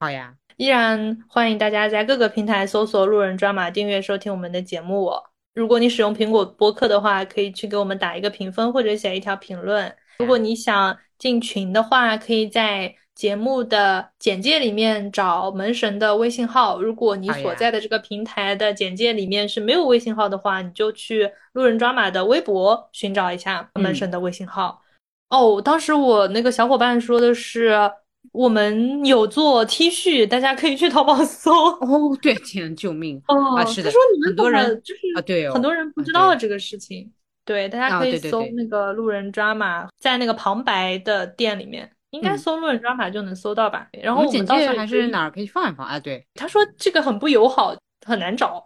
[0.00, 5.12] 好呀，依然欢迎大家在各个平台搜索“路人抓马”订阅收听我们的节目。
[5.52, 9.94] 如果你使用苹果播客的话，可以去给我们打一个评分或者写一条评论。
[10.18, 16.80] 如果你想进群的话，可以在节目的简介里面找门神的微信号。
[16.80, 24.80] 如果你所在的这个平台的简介里面是没有微信号的话，你就去路人抓马的微博寻找一下门神的微信号。
[25.30, 27.90] 哦，当时我那个小伙伴说的是。
[28.32, 32.18] 我们有做 T 恤，大家可以去淘宝搜哦。
[32.20, 33.22] 对，天，救命！
[33.26, 37.10] 哦，是的，他说你们很多人就是啊，对，很多人不知道这个事情。
[37.48, 43.88] 对，大家可以搜那个路人抓马，在那个旁白的店里面，应该搜路人抓马就能搜到吧。
[44.02, 45.98] 然后我们到时候还是哪儿可以放一放啊？
[45.98, 47.74] 对，他说这个很不友好，
[48.06, 48.62] 很难找。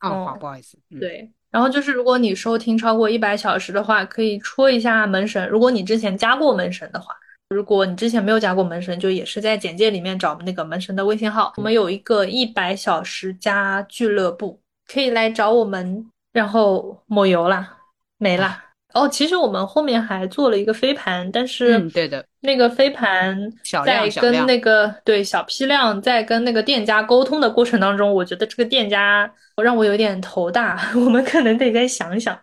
[0.00, 0.78] 哦，好，不好意思。
[1.00, 5.48] 对，然后就是如果你收听超过一百小时的话，可以戳一下门神。
[5.48, 7.12] 如果你之前加过门神的话。
[7.48, 11.52] 如果你之前没有加过门神，就也是在简介里面找那个门神的微信号。
[11.58, 14.58] 我们有一个一百小时加俱乐部，
[14.90, 17.76] 可以来找我们，然后抹油啦，
[18.22, 18.62] 没了。
[18.94, 23.36] 哦，其实我们后面还做了一个飞盘，但是对的，那个飞盘
[23.84, 32.38] 在跟那个对小批量在跟那个店家沟通的过程当中，我觉得这个店家让我有点头大， 我们可能得再想想。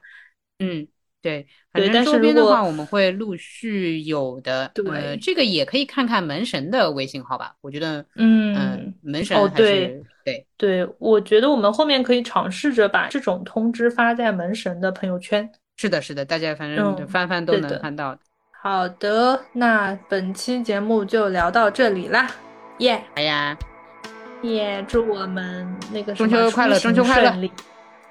[0.58, 0.86] 嗯，
[1.22, 1.48] 对。
[1.72, 4.72] 对，但是周边的话，我们会陆续有的。
[4.74, 7.54] 对，这个也可以看看门神的微信号吧。
[7.62, 15.48] 我觉得，嗯，门神哦，对对对，我觉得我们后面可以尝试着把这种通知发在门神的朋友圈。
[15.80, 18.14] 是的，是的，大家反正翻翻都能翻到。
[18.62, 22.28] 好的，那本期节目就聊到这里啦，
[22.80, 23.02] 耶！
[23.16, 23.58] 哎呀，
[24.42, 24.84] 耶！
[24.86, 27.50] 祝我们那个中秋快乐，中秋快乐。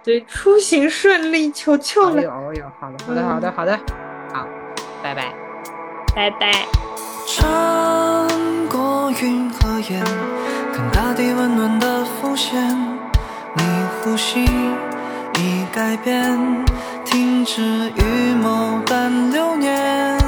[0.03, 2.23] 对，出行顺利，求求了！
[2.23, 3.79] 哦哟，好的，好的，好的，好的，
[4.33, 4.49] 好，
[5.03, 5.35] 拜拜，
[6.17, 6.65] 拜拜。
[7.27, 8.27] 穿
[8.71, 10.03] 过云和烟，
[10.73, 12.59] 看大地温暖的浮现。
[13.55, 13.63] 你
[14.01, 16.65] 呼吸已改变，
[17.11, 17.63] 停止
[17.97, 20.28] 预谋般流年。